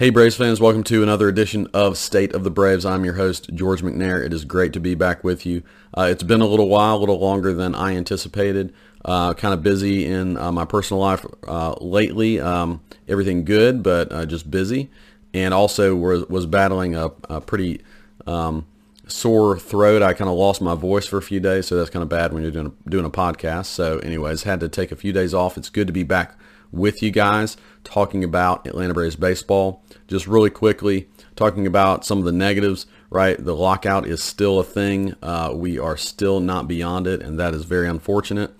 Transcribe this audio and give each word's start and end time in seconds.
Hey 0.00 0.08
Braves 0.08 0.34
fans, 0.34 0.62
welcome 0.62 0.82
to 0.84 1.02
another 1.02 1.28
edition 1.28 1.66
of 1.74 1.98
State 1.98 2.32
of 2.32 2.42
the 2.42 2.50
Braves. 2.50 2.86
I'm 2.86 3.04
your 3.04 3.16
host, 3.16 3.50
George 3.52 3.82
McNair. 3.82 4.24
It 4.24 4.32
is 4.32 4.46
great 4.46 4.72
to 4.72 4.80
be 4.80 4.94
back 4.94 5.22
with 5.22 5.44
you. 5.44 5.62
Uh, 5.94 6.08
it's 6.10 6.22
been 6.22 6.40
a 6.40 6.46
little 6.46 6.70
while, 6.70 6.96
a 6.96 7.00
little 7.00 7.18
longer 7.18 7.52
than 7.52 7.74
I 7.74 7.94
anticipated. 7.94 8.72
Uh, 9.04 9.34
kind 9.34 9.52
of 9.52 9.62
busy 9.62 10.06
in 10.06 10.38
uh, 10.38 10.50
my 10.52 10.64
personal 10.64 11.02
life 11.02 11.26
uh, 11.46 11.74
lately. 11.82 12.40
Um, 12.40 12.80
everything 13.08 13.44
good, 13.44 13.82
but 13.82 14.10
uh, 14.10 14.24
just 14.24 14.50
busy. 14.50 14.90
And 15.34 15.52
also 15.52 15.94
was, 15.94 16.24
was 16.30 16.46
battling 16.46 16.94
a, 16.94 17.10
a 17.28 17.42
pretty 17.42 17.82
um, 18.26 18.64
sore 19.10 19.58
throat. 19.58 20.02
I 20.02 20.12
kind 20.14 20.30
of 20.30 20.36
lost 20.36 20.60
my 20.60 20.74
voice 20.74 21.06
for 21.06 21.18
a 21.18 21.22
few 21.22 21.40
days, 21.40 21.66
so 21.66 21.76
that's 21.76 21.90
kind 21.90 22.02
of 22.02 22.08
bad 22.08 22.32
when 22.32 22.42
you're 22.42 22.52
doing 22.52 22.66
a, 22.66 22.90
doing 22.90 23.04
a 23.04 23.10
podcast. 23.10 23.66
So 23.66 23.98
anyways, 23.98 24.44
had 24.44 24.60
to 24.60 24.68
take 24.68 24.92
a 24.92 24.96
few 24.96 25.12
days 25.12 25.34
off. 25.34 25.56
It's 25.58 25.68
good 25.68 25.86
to 25.86 25.92
be 25.92 26.02
back 26.02 26.38
with 26.72 27.02
you 27.02 27.10
guys 27.10 27.56
talking 27.84 28.22
about 28.22 28.66
Atlanta 28.66 28.94
Braves 28.94 29.16
baseball. 29.16 29.82
Just 30.08 30.26
really 30.26 30.50
quickly, 30.50 31.08
talking 31.36 31.66
about 31.66 32.04
some 32.04 32.18
of 32.18 32.24
the 32.24 32.32
negatives, 32.32 32.86
right? 33.10 33.42
The 33.42 33.54
lockout 33.54 34.06
is 34.06 34.22
still 34.22 34.60
a 34.60 34.64
thing. 34.64 35.14
Uh, 35.22 35.52
we 35.54 35.78
are 35.78 35.96
still 35.96 36.40
not 36.40 36.68
beyond 36.68 37.06
it, 37.06 37.22
and 37.22 37.38
that 37.38 37.54
is 37.54 37.64
very 37.64 37.88
unfortunate 37.88 38.52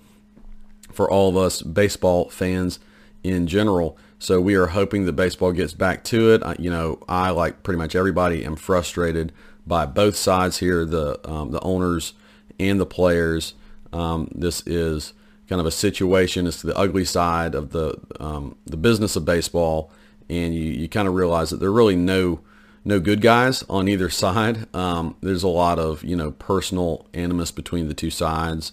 for 0.91 1.09
all 1.09 1.29
of 1.29 1.37
us 1.37 1.61
baseball 1.61 2.29
fans 2.29 2.79
in 3.23 3.47
general. 3.47 3.97
So 4.19 4.39
we 4.39 4.55
are 4.55 4.67
hoping 4.67 5.05
that 5.05 5.13
baseball 5.13 5.51
gets 5.51 5.73
back 5.73 6.03
to 6.05 6.33
it. 6.33 6.59
you 6.59 6.69
know, 6.69 6.99
I, 7.07 7.31
like 7.31 7.63
pretty 7.63 7.79
much 7.79 7.95
everybody, 7.95 8.45
am 8.45 8.55
frustrated 8.55 9.31
by 9.65 9.85
both 9.85 10.15
sides 10.15 10.57
here, 10.57 10.85
the, 10.85 11.19
um, 11.29 11.51
the 11.51 11.61
owners 11.61 12.13
and 12.59 12.79
the 12.79 12.85
players. 12.85 13.53
Um, 13.93 14.29
this 14.33 14.65
is 14.65 15.13
kind 15.51 15.59
of 15.59 15.65
a 15.65 15.71
situation. 15.71 16.47
It's 16.47 16.61
the 16.61 16.77
ugly 16.77 17.03
side 17.03 17.55
of 17.55 17.71
the 17.71 17.99
um, 18.21 18.55
the 18.65 18.77
business 18.77 19.17
of 19.17 19.25
baseball, 19.25 19.91
and 20.29 20.55
you, 20.55 20.63
you 20.63 20.87
kind 20.87 21.09
of 21.09 21.13
realize 21.13 21.49
that 21.49 21.59
there 21.59 21.69
are 21.69 21.73
really 21.73 21.97
no 21.97 22.39
no 22.85 23.01
good 23.01 23.21
guys 23.21 23.63
on 23.69 23.89
either 23.89 24.09
side. 24.23 24.73
Um, 24.73 25.17
there's 25.21 25.43
a 25.43 25.49
lot 25.49 25.77
of 25.77 26.03
you 26.05 26.15
know 26.15 26.31
personal 26.31 27.05
animus 27.13 27.51
between 27.51 27.89
the 27.89 27.93
two 27.93 28.09
sides, 28.09 28.71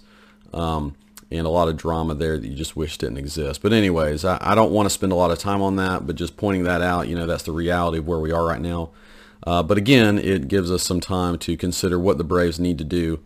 um, 0.52 0.94
and 1.32 1.46
a 1.46 1.50
lot 1.50 1.68
of 1.68 1.76
drama 1.76 2.14
there 2.14 2.38
that 2.38 2.46
you 2.46 2.54
just 2.54 2.76
wish 2.76 2.96
didn't 2.96 3.18
exist. 3.18 3.60
But 3.60 3.72
anyways, 3.72 4.24
I, 4.24 4.38
I, 4.40 4.54
don't 4.54 4.70
want 4.70 4.86
to 4.86 4.90
spend 4.90 5.10
a 5.10 5.16
lot 5.16 5.32
of 5.32 5.38
time 5.38 5.62
on 5.62 5.76
that, 5.76 6.06
but 6.06 6.14
just 6.14 6.36
pointing 6.36 6.62
that 6.62 6.80
out. 6.80 7.08
You 7.08 7.16
know, 7.16 7.26
that's 7.26 7.42
the 7.42 7.52
reality 7.52 7.98
of 7.98 8.06
where 8.06 8.20
we 8.20 8.30
are 8.30 8.44
right 8.44 8.60
now. 8.60 8.90
Uh, 9.48 9.62
but 9.62 9.78
again, 9.78 10.18
it 10.18 10.46
gives 10.46 10.70
us 10.70 10.82
some 10.82 11.00
time 11.00 11.38
to 11.38 11.56
consider 11.56 11.98
what 11.98 12.18
the 12.18 12.24
Braves 12.24 12.60
need 12.60 12.76
to 12.76 12.84
do 12.84 13.18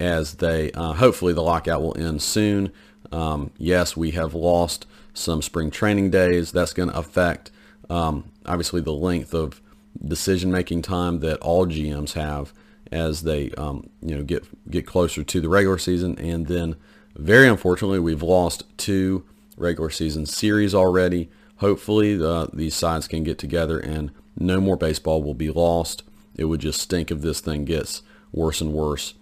as 0.00 0.34
they 0.34 0.72
uh, 0.72 0.94
hopefully 0.94 1.32
the 1.32 1.44
lockout 1.44 1.80
will 1.80 1.96
end 1.96 2.20
soon. 2.20 2.72
Um, 3.12 3.52
yes, 3.56 3.96
we 3.96 4.10
have 4.10 4.34
lost 4.34 4.84
some 5.14 5.40
spring 5.40 5.70
training 5.70 6.10
days. 6.10 6.50
That's 6.50 6.72
going 6.72 6.88
to 6.88 6.98
affect 6.98 7.52
um, 7.88 8.32
obviously 8.46 8.80
the 8.80 8.92
length 8.92 9.32
of 9.32 9.60
decision-making 10.04 10.82
time 10.82 11.20
that 11.20 11.38
all 11.38 11.66
GMs 11.66 12.14
have 12.14 12.52
as 12.90 13.22
they 13.22 13.52
um, 13.52 13.88
you 14.02 14.16
know 14.16 14.24
get 14.24 14.44
get 14.68 14.88
closer 14.88 15.22
to 15.22 15.40
the 15.40 15.48
regular 15.48 15.78
season. 15.78 16.18
And 16.18 16.48
then, 16.48 16.74
very 17.14 17.46
unfortunately, 17.46 18.00
we've 18.00 18.24
lost 18.24 18.64
two 18.76 19.24
regular 19.56 19.90
season 19.90 20.26
series 20.26 20.74
already. 20.74 21.30
Hopefully, 21.58 22.20
uh, 22.20 22.48
these 22.52 22.74
sides 22.74 23.06
can 23.06 23.22
get 23.22 23.38
together 23.38 23.78
and 23.78 24.10
no 24.40 24.60
more 24.60 24.76
baseball 24.76 25.22
will 25.22 25.34
be 25.34 25.50
lost. 25.50 26.02
It 26.36 26.44
would 26.44 26.60
just 26.60 26.80
stink 26.80 27.10
if 27.10 27.20
this 27.20 27.40
thing 27.40 27.64
gets 27.64 28.02
worse 28.32 28.60
and 28.60 28.72
worse 28.72 29.14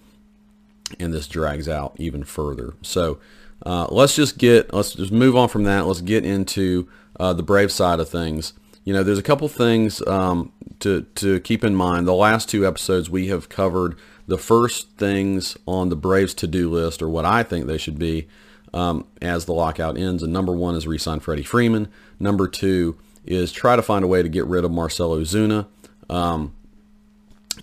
and 0.99 1.13
this 1.13 1.29
drags 1.29 1.69
out 1.69 1.95
even 1.99 2.25
further. 2.25 2.75
So 2.83 3.19
uh, 3.65 3.89
let's 3.91 4.15
just 4.15 4.39
get 4.39 4.73
let's 4.73 4.95
just 4.95 5.13
move 5.13 5.37
on 5.37 5.49
from 5.49 5.65
that. 5.65 5.87
Let's 5.87 6.01
get 6.01 6.25
into 6.25 6.89
uh, 7.19 7.33
the 7.33 7.43
Brave 7.43 7.73
side 7.73 8.01
of 8.01 8.09
things. 8.09 8.53
You 8.85 8.95
know, 8.95 9.03
there's 9.03 9.19
a 9.19 9.23
couple 9.23 9.49
things 9.49 10.07
um, 10.07 10.53
to 10.81 11.03
to 11.17 11.41
keep 11.41 11.65
in 11.65 11.75
mind. 11.75 12.07
The 12.07 12.15
last 12.15 12.49
two 12.49 12.67
episodes 12.67 13.11
we 13.11 13.29
have 13.29 13.49
covered 13.49 13.97
the 14.27 14.39
first 14.39 14.91
things 14.97 15.57
on 15.67 15.89
the 15.89 15.97
Braves 15.97 16.35
to-do 16.35 16.71
list, 16.71 17.03
or 17.03 17.09
what 17.09 17.25
I 17.25 17.43
think 17.43 17.67
they 17.67 17.79
should 17.79 17.99
be 17.99 18.29
um, 18.73 19.07
as 19.21 19.47
the 19.47 19.55
lockout 19.55 19.99
ends. 19.99 20.23
And 20.23 20.33
number 20.33 20.53
one 20.53 20.75
is 20.75 20.87
re-sign 20.87 21.21
Freddie 21.21 21.43
Freeman. 21.43 21.89
Number 22.21 22.47
two 22.47 22.99
is 23.29 23.53
try 23.53 23.77
to 23.77 23.83
find 23.83 24.05
a 24.05 24.09
way 24.09 24.23
to 24.23 24.29
get 24.29 24.47
rid 24.47 24.65
of 24.65 24.71
Marcell 24.71 25.11
Ozuna. 25.11 25.67
Um, 26.09 26.55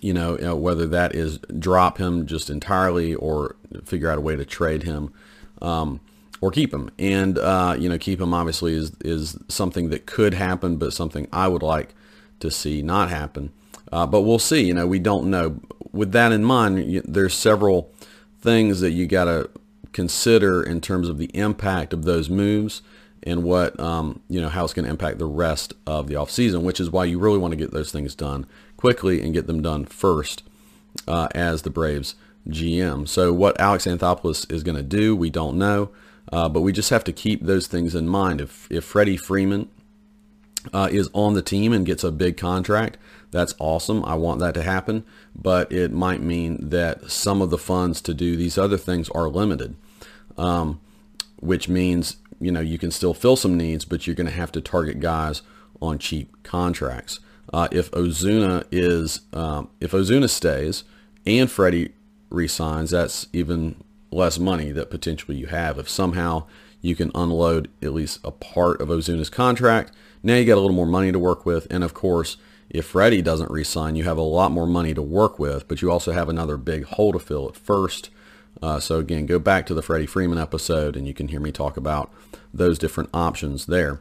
you 0.00 0.12
know, 0.12 0.54
whether 0.54 0.86
that 0.86 1.14
is 1.14 1.38
drop 1.58 1.98
him 1.98 2.26
just 2.26 2.50
entirely 2.50 3.14
or 3.14 3.56
figure 3.84 4.10
out 4.10 4.18
a 4.18 4.20
way 4.20 4.36
to 4.36 4.44
trade 4.44 4.82
him 4.82 5.12
um, 5.62 6.00
or 6.40 6.50
keep 6.50 6.72
him. 6.72 6.90
And 6.98 7.38
uh, 7.38 7.76
you 7.78 7.88
know, 7.88 7.98
keep 7.98 8.20
him 8.20 8.34
obviously 8.34 8.74
is 8.74 8.92
is 9.00 9.38
something 9.48 9.90
that 9.90 10.06
could 10.06 10.34
happen, 10.34 10.76
but 10.76 10.92
something 10.92 11.26
I 11.32 11.48
would 11.48 11.62
like 11.62 11.94
to 12.40 12.50
see 12.50 12.82
not 12.82 13.10
happen. 13.10 13.52
Uh, 13.90 14.06
but 14.06 14.22
we'll 14.22 14.38
see. 14.38 14.64
You 14.64 14.74
know, 14.74 14.86
we 14.86 14.98
don't 14.98 15.30
know. 15.30 15.60
With 15.92 16.12
that 16.12 16.32
in 16.32 16.44
mind, 16.44 16.90
you, 16.90 17.02
there's 17.04 17.34
several 17.34 17.92
things 18.40 18.80
that 18.80 18.90
you 18.90 19.06
got 19.06 19.24
to 19.24 19.50
consider 19.92 20.62
in 20.62 20.80
terms 20.80 21.08
of 21.08 21.18
the 21.18 21.30
impact 21.34 21.92
of 21.92 22.04
those 22.04 22.28
moves 22.28 22.82
and 23.26 23.42
what 23.42 23.78
um, 23.80 24.20
you 24.28 24.40
know 24.40 24.48
how 24.48 24.64
it's 24.64 24.72
going 24.72 24.84
to 24.84 24.90
impact 24.90 25.18
the 25.18 25.26
rest 25.26 25.74
of 25.86 26.06
the 26.06 26.14
offseason, 26.14 26.62
which 26.62 26.80
is 26.80 26.90
why 26.90 27.04
you 27.04 27.18
really 27.18 27.38
want 27.38 27.52
to 27.52 27.56
get 27.56 27.72
those 27.72 27.90
things 27.90 28.14
done 28.14 28.46
quickly 28.76 29.20
and 29.20 29.34
get 29.34 29.46
them 29.46 29.60
done 29.60 29.84
first 29.84 30.44
uh, 31.08 31.28
as 31.34 31.62
the 31.62 31.70
Braves 31.70 32.14
GM. 32.48 33.08
So 33.08 33.32
what 33.32 33.60
Alex 33.60 33.86
Anthopoulos 33.86 34.50
is 34.50 34.62
going 34.62 34.76
to 34.76 34.82
do, 34.82 35.16
we 35.16 35.28
don't 35.28 35.58
know, 35.58 35.90
uh, 36.32 36.48
but 36.48 36.60
we 36.60 36.72
just 36.72 36.90
have 36.90 37.04
to 37.04 37.12
keep 37.12 37.42
those 37.42 37.66
things 37.66 37.94
in 37.94 38.08
mind. 38.08 38.40
If 38.40 38.68
if 38.70 38.84
Freddie 38.84 39.16
Freeman 39.16 39.68
uh, 40.72 40.88
is 40.90 41.10
on 41.12 41.34
the 41.34 41.42
team 41.42 41.72
and 41.72 41.84
gets 41.84 42.04
a 42.04 42.12
big 42.12 42.36
contract, 42.36 42.96
that's 43.32 43.54
awesome. 43.58 44.04
I 44.04 44.14
want 44.14 44.38
that 44.38 44.54
to 44.54 44.62
happen, 44.62 45.04
but 45.34 45.70
it 45.72 45.92
might 45.92 46.22
mean 46.22 46.70
that 46.70 47.10
some 47.10 47.42
of 47.42 47.50
the 47.50 47.58
funds 47.58 48.00
to 48.02 48.14
do 48.14 48.36
these 48.36 48.56
other 48.56 48.78
things 48.78 49.08
are 49.10 49.28
limited, 49.28 49.74
um, 50.38 50.80
which 51.40 51.68
means 51.68 52.16
you 52.40 52.50
know 52.50 52.60
you 52.60 52.78
can 52.78 52.90
still 52.90 53.14
fill 53.14 53.36
some 53.36 53.56
needs, 53.56 53.84
but 53.84 54.06
you're 54.06 54.16
going 54.16 54.26
to 54.26 54.32
have 54.32 54.52
to 54.52 54.60
target 54.60 55.00
guys 55.00 55.42
on 55.80 55.98
cheap 55.98 56.42
contracts. 56.42 57.20
Uh, 57.52 57.68
if 57.70 57.90
Ozuna 57.92 58.64
is 58.70 59.20
um, 59.32 59.70
if 59.80 59.92
Ozuna 59.92 60.28
stays 60.28 60.84
and 61.26 61.50
Freddie 61.50 61.92
resigns, 62.30 62.90
that's 62.90 63.26
even 63.32 63.82
less 64.10 64.38
money 64.38 64.72
that 64.72 64.90
potentially 64.90 65.36
you 65.36 65.46
have. 65.46 65.78
If 65.78 65.88
somehow 65.88 66.46
you 66.80 66.96
can 66.96 67.10
unload 67.14 67.70
at 67.82 67.94
least 67.94 68.20
a 68.24 68.30
part 68.30 68.80
of 68.80 68.88
Ozuna's 68.88 69.30
contract, 69.30 69.92
now 70.22 70.34
you 70.34 70.44
get 70.44 70.58
a 70.58 70.60
little 70.60 70.76
more 70.76 70.86
money 70.86 71.12
to 71.12 71.18
work 71.18 71.46
with. 71.46 71.66
And 71.70 71.84
of 71.84 71.94
course, 71.94 72.36
if 72.68 72.86
Freddie 72.86 73.22
doesn't 73.22 73.50
resign, 73.50 73.96
you 73.96 74.04
have 74.04 74.18
a 74.18 74.22
lot 74.22 74.50
more 74.50 74.66
money 74.66 74.92
to 74.94 75.02
work 75.02 75.38
with, 75.38 75.68
but 75.68 75.82
you 75.82 75.90
also 75.90 76.12
have 76.12 76.28
another 76.28 76.56
big 76.56 76.84
hole 76.84 77.12
to 77.12 77.18
fill 77.18 77.48
at 77.48 77.56
first. 77.56 78.10
Uh, 78.62 78.80
so 78.80 78.98
again, 78.98 79.26
go 79.26 79.38
back 79.38 79.66
to 79.66 79.74
the 79.74 79.82
Freddie 79.82 80.06
Freeman 80.06 80.38
episode 80.38 80.96
and 80.96 81.06
you 81.06 81.14
can 81.14 81.28
hear 81.28 81.40
me 81.40 81.52
talk 81.52 81.76
about 81.76 82.12
those 82.52 82.78
different 82.78 83.10
options 83.12 83.66
there. 83.66 84.00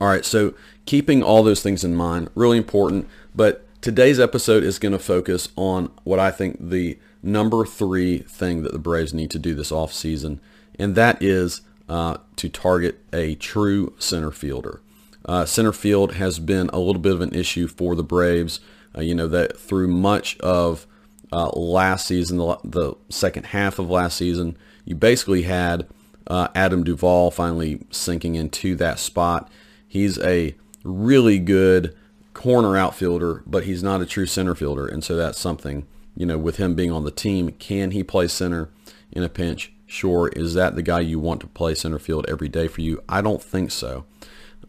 All 0.00 0.08
right, 0.08 0.24
so 0.24 0.54
keeping 0.84 1.22
all 1.22 1.42
those 1.42 1.62
things 1.62 1.84
in 1.84 1.94
mind, 1.94 2.30
really 2.34 2.58
important. 2.58 3.08
But 3.34 3.66
Today's 3.86 4.18
episode 4.18 4.64
is 4.64 4.80
going 4.80 4.90
to 4.94 4.98
focus 4.98 5.48
on 5.54 5.92
what 6.02 6.18
I 6.18 6.32
think 6.32 6.56
the 6.58 6.98
number 7.22 7.64
three 7.64 8.18
thing 8.18 8.64
that 8.64 8.72
the 8.72 8.80
Braves 8.80 9.14
need 9.14 9.30
to 9.30 9.38
do 9.38 9.54
this 9.54 9.70
offseason, 9.70 10.40
and 10.76 10.96
that 10.96 11.22
is 11.22 11.60
uh, 11.88 12.16
to 12.34 12.48
target 12.48 12.98
a 13.12 13.36
true 13.36 13.94
center 13.96 14.32
fielder. 14.32 14.80
Uh, 15.24 15.44
center 15.44 15.72
field 15.72 16.14
has 16.14 16.40
been 16.40 16.68
a 16.72 16.80
little 16.80 17.00
bit 17.00 17.12
of 17.12 17.20
an 17.20 17.32
issue 17.32 17.68
for 17.68 17.94
the 17.94 18.02
Braves. 18.02 18.58
Uh, 18.92 19.02
you 19.02 19.14
know 19.14 19.28
that 19.28 19.56
through 19.56 19.86
much 19.86 20.36
of 20.38 20.88
uh, 21.32 21.50
last 21.50 22.06
season, 22.06 22.38
the, 22.38 22.58
the, 22.64 22.94
second 23.08 23.46
half 23.46 23.78
of 23.78 23.90
last 23.90 24.16
season, 24.16 24.56
you 24.84 24.94
basically 24.94 25.42
had 25.42 25.86
uh, 26.26 26.48
Adam 26.54 26.84
Duvall 26.84 27.30
finally 27.30 27.80
sinking 27.90 28.34
into 28.34 28.74
that 28.76 28.98
spot. 28.98 29.50
He's 29.86 30.18
a 30.18 30.54
really 30.84 31.38
good 31.38 31.96
corner 32.32 32.76
outfielder, 32.76 33.42
but 33.46 33.64
he's 33.64 33.82
not 33.82 34.00
a 34.00 34.06
true 34.06 34.26
center 34.26 34.54
fielder. 34.54 34.86
And 34.86 35.02
so 35.02 35.16
that's 35.16 35.40
something, 35.40 35.86
you 36.16 36.26
know, 36.26 36.38
with 36.38 36.56
him 36.56 36.74
being 36.74 36.92
on 36.92 37.04
the 37.04 37.10
team, 37.10 37.50
can 37.52 37.90
he 37.90 38.02
play 38.02 38.28
center 38.28 38.70
in 39.10 39.22
a 39.22 39.28
pinch? 39.28 39.72
Sure. 39.86 40.28
Is 40.28 40.54
that 40.54 40.74
the 40.74 40.82
guy 40.82 41.00
you 41.00 41.18
want 41.18 41.40
to 41.40 41.46
play 41.46 41.74
center 41.74 41.98
field 41.98 42.26
every 42.28 42.48
day 42.48 42.68
for 42.68 42.82
you? 42.82 43.02
I 43.08 43.20
don't 43.20 43.42
think 43.42 43.70
so. 43.70 44.04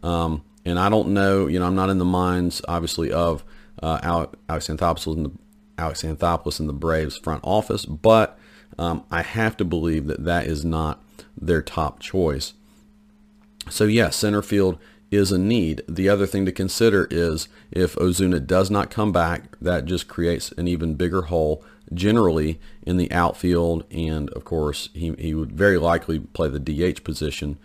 Um, 0.02 0.44
and 0.64 0.78
I 0.78 0.88
don't 0.88 1.08
know, 1.08 1.46
you 1.46 1.58
know, 1.58 1.66
I'm 1.66 1.74
not 1.74 1.90
in 1.90 1.98
the 1.98 2.04
minds, 2.04 2.62
obviously, 2.68 3.12
of 3.12 3.44
uh, 3.82 3.98
Alex 4.02 4.68
Anthopoulos 4.68 5.16
and 5.16 5.26
the 5.26 5.32
Alex 5.78 6.02
Anthopoulos 6.02 6.60
in 6.60 6.66
the 6.66 6.72
Braves 6.72 7.16
front 7.16 7.40
office, 7.44 7.84
but 7.84 8.38
um, 8.78 9.04
I 9.10 9.22
have 9.22 9.56
to 9.58 9.64
believe 9.64 10.06
that 10.06 10.24
that 10.24 10.46
is 10.46 10.64
not 10.64 11.02
their 11.36 11.62
top 11.62 12.00
choice. 12.00 12.54
So 13.70 13.84
yeah, 13.84 14.10
center 14.10 14.42
field 14.42 14.78
is 15.10 15.32
a 15.32 15.38
need. 15.38 15.82
The 15.88 16.08
other 16.08 16.26
thing 16.26 16.44
to 16.46 16.52
consider 16.52 17.08
is 17.10 17.48
if 17.70 17.94
Ozuna 17.96 18.46
does 18.46 18.70
not 18.70 18.90
come 18.90 19.12
back, 19.12 19.56
that 19.60 19.84
just 19.84 20.08
creates 20.08 20.52
an 20.52 20.68
even 20.68 20.94
bigger 20.94 21.22
hole 21.22 21.64
generally 21.94 22.60
in 22.82 22.98
the 22.98 23.10
outfield. 23.10 23.84
And 23.90 24.30
of 24.30 24.44
course, 24.44 24.90
he, 24.92 25.14
he 25.18 25.34
would 25.34 25.52
very 25.52 25.78
likely 25.78 26.18
play 26.18 26.48
the 26.48 26.60
DH 26.60 27.04
position. 27.04 27.58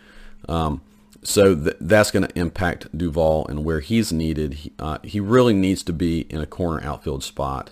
Um, 0.48 0.82
so 1.24 1.56
th- 1.56 1.78
that's 1.80 2.12
going 2.12 2.28
to 2.28 2.40
impact 2.40 2.96
Duvall 2.98 3.48
and 3.48 3.64
where 3.64 3.80
he's 3.80 4.12
needed. 4.12 4.54
He, 4.56 4.74
uh, 4.80 4.98
he, 5.04 5.20
really 5.20 5.54
needs 5.54 5.84
to 5.84 5.94
be 5.94 6.22
in 6.30 6.42
a 6.42 6.46
corner 6.46 6.86
outfield 6.86 7.24
spot, 7.24 7.72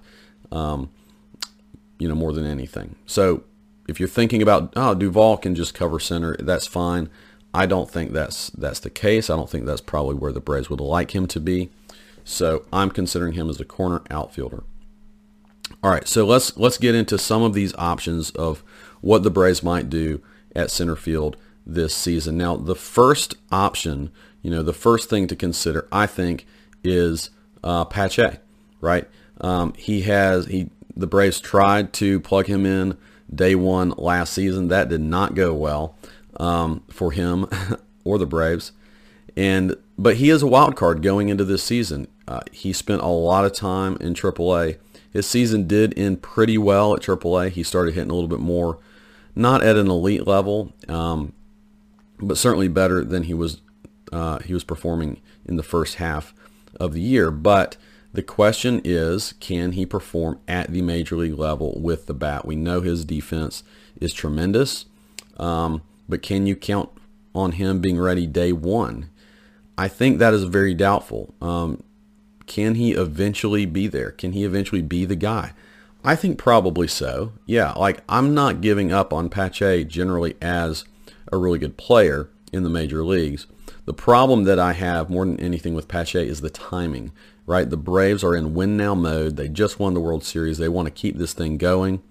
um, 0.51 0.89
you 2.00 2.07
know, 2.07 2.15
more 2.15 2.33
than 2.33 2.45
anything. 2.45 2.95
So 3.06 3.44
if 3.88 4.00
you're 4.00 4.09
thinking 4.09 4.42
about, 4.42 4.74
oh, 4.75 4.94
Duvall 4.94 5.38
can 5.38 5.56
just 5.56 5.74
cover 5.74 6.00
center, 6.00 6.36
that's 6.38 6.68
fine. 6.68 7.09
I 7.53 7.65
don't 7.65 7.89
think 7.89 8.13
that's 8.13 8.50
that's 8.51 8.80
the 8.80 8.89
case. 8.89 9.30
I 9.30 9.36
don't 9.36 9.50
think 9.50 9.65
that's 9.65 9.81
probably 9.81 10.15
where 10.15 10.31
the 10.31 10.39
Braves 10.39 10.69
would 10.69 10.80
like 10.80 11.13
him 11.13 11.27
to 11.27 11.39
be. 11.39 11.69
So 12.24 12.65
I'm 12.71 12.92
considering 12.92 13.33
him 13.33 13.50
as 13.50 13.59
a 13.59 13.65
corner 13.65 14.01
outfielder. 14.09 14.63
All 15.83 15.92
right, 15.92 16.07
so 16.07 16.25
let's 16.25 16.56
let's 16.57 16.77
get 16.77 16.95
into 16.95 17.18
some 17.18 17.44
of 17.44 17.54
these 17.54 17.74
options 17.75 18.30
of 18.31 18.63
what 19.01 19.24
the 19.24 19.31
Braves 19.31 19.63
might 19.63 19.89
do 19.89 20.21
at 20.56 20.71
center 20.71 20.95
field 20.95 21.38
this 21.65 21.95
season. 21.95 22.38
Now, 22.38 22.56
the 22.56 22.75
first 22.75 23.36
option, 23.51 24.12
you 24.42 24.51
know, 24.51 24.63
the 24.63 24.74
first 24.74 25.09
thing 25.09 25.27
to 25.27 25.36
consider, 25.36 25.88
I 25.92 26.07
think, 26.07 26.45
is 26.83 27.30
uh, 27.63 27.86
Pache, 27.86 28.38
right? 28.80 29.07
Um, 29.42 29.74
he 29.78 30.02
has 30.02 30.46
he 30.46 30.70
the 30.96 31.08
Braves 31.08 31.40
tried 31.40 31.94
to 31.94 32.20
plug 32.20 32.48
him 32.48 32.66
in 32.66 32.98
day 33.34 33.56
one 33.56 33.90
last 33.98 34.34
season. 34.34 34.68
That 34.68 34.90
did 34.90 35.02
not 35.02 35.36
go 35.36 35.54
well 35.54 35.96
um, 36.40 36.84
for 36.90 37.12
him 37.12 37.48
or 38.04 38.18
the 38.18 38.26
Braves, 38.26 38.72
and 39.36 39.76
but 39.98 40.18
he 40.18 40.30
is 40.30 40.42
a 40.42 40.48
wild 40.48 40.76
card 40.76 41.02
going 41.02 41.30
into 41.30 41.44
this 41.44 41.64
season. 41.64 42.08
Uh, 42.28 42.42
he 42.52 42.72
spent 42.72 43.02
a 43.02 43.08
lot 43.08 43.46
of 43.46 43.54
time 43.54 43.98
in 44.00 44.14
AAA. 44.14 44.78
His 45.12 45.28
season 45.28 45.68
did 45.68 45.98
end 45.98 46.22
pretty 46.22 46.58
well 46.58 46.96
at 46.96 47.02
AAA. 47.02 47.50
He 47.50 47.64
started 47.64 47.96
hitting 47.96 48.12
a 48.12 48.14
little 48.14 48.30
bit 48.30 48.40
more, 48.40 48.80
not 49.36 49.62
at 49.62 49.76
an 49.76 49.90
elite 49.90 50.26
level. 50.26 50.72
Um, 50.88 51.34
but 52.22 52.38
certainly 52.38 52.68
better 52.68 53.04
than 53.04 53.24
he 53.24 53.34
was 53.34 53.62
uh, 54.12 54.40
he 54.40 54.54
was 54.54 54.64
performing 54.64 55.22
in 55.46 55.56
the 55.56 55.64
first 55.64 55.96
half 55.96 56.34
of 56.80 56.94
the 56.94 57.02
year. 57.02 57.32
But 57.32 57.78
the 58.13 58.24
question 58.24 58.81
is, 58.84 59.34
can 59.40 59.74
he 59.74 59.86
perform 59.86 60.40
at 60.48 60.72
the 60.72 60.81
major 60.81 61.16
league 61.16 61.38
level 61.38 61.80
with 61.80 62.08
the 62.08 62.13
bat? 62.13 62.46
We 62.46 62.56
know 62.56 62.81
his 62.81 63.06
defense 63.06 63.63
is 64.00 64.13
tremendous, 64.13 64.86
um, 65.38 65.81
but 66.10 66.22
can 66.22 66.46
you 66.46 66.56
count 66.56 66.90
on 67.34 67.54
him 67.54 67.80
being 67.80 68.00
ready 68.00 68.28
day 68.28 68.52
one? 68.52 69.10
I 69.78 69.88
think 69.88 70.19
that 70.19 70.34
is 70.34 70.44
very 70.44 70.74
doubtful. 70.74 71.34
Um, 71.42 71.84
can 72.48 72.75
he 72.75 72.92
eventually 72.92 73.66
be 73.66 73.88
there? 73.88 74.12
Can 74.12 74.34
he 74.34 74.44
eventually 74.44 74.81
be 74.81 75.06
the 75.06 75.16
guy? 75.16 75.54
I 76.04 76.16
think 76.16 76.38
probably 76.38 76.88
so. 76.88 77.34
Yeah, 77.46 77.72
like 77.74 78.02
I'm 78.10 78.34
not 78.34 78.62
giving 78.62 78.92
up 78.92 79.14
on 79.14 79.30
Pache 79.30 79.86
generally 79.86 80.36
as 80.42 80.84
a 81.31 81.38
really 81.38 81.60
good 81.60 81.78
player 81.78 82.30
in 82.52 82.64
the 82.64 82.69
major 82.69 83.06
leagues. 83.06 83.48
The 83.86 83.94
problem 83.94 84.44
that 84.44 84.60
I 84.60 84.74
have 84.74 85.10
more 85.10 85.25
than 85.25 85.40
anything 85.40 85.74
with 85.74 85.88
Pache 85.88 86.28
is 86.28 86.42
the 86.42 86.50
timing, 86.50 87.12
right? 87.46 87.70
The 87.70 87.78
Braves 87.78 88.24
are 88.24 88.36
in 88.36 88.54
win 88.54 88.78
now 88.78 88.96
mode. 88.96 89.36
They 89.36 89.48
just 89.48 89.80
won 89.80 89.94
the 89.94 90.00
World 90.00 90.24
Series. 90.24 90.58
They 90.58 90.70
want 90.70 90.88
to 90.88 90.92
keep 90.92 91.18
this 91.18 91.34
thing 91.34 91.58
going. 91.58 92.02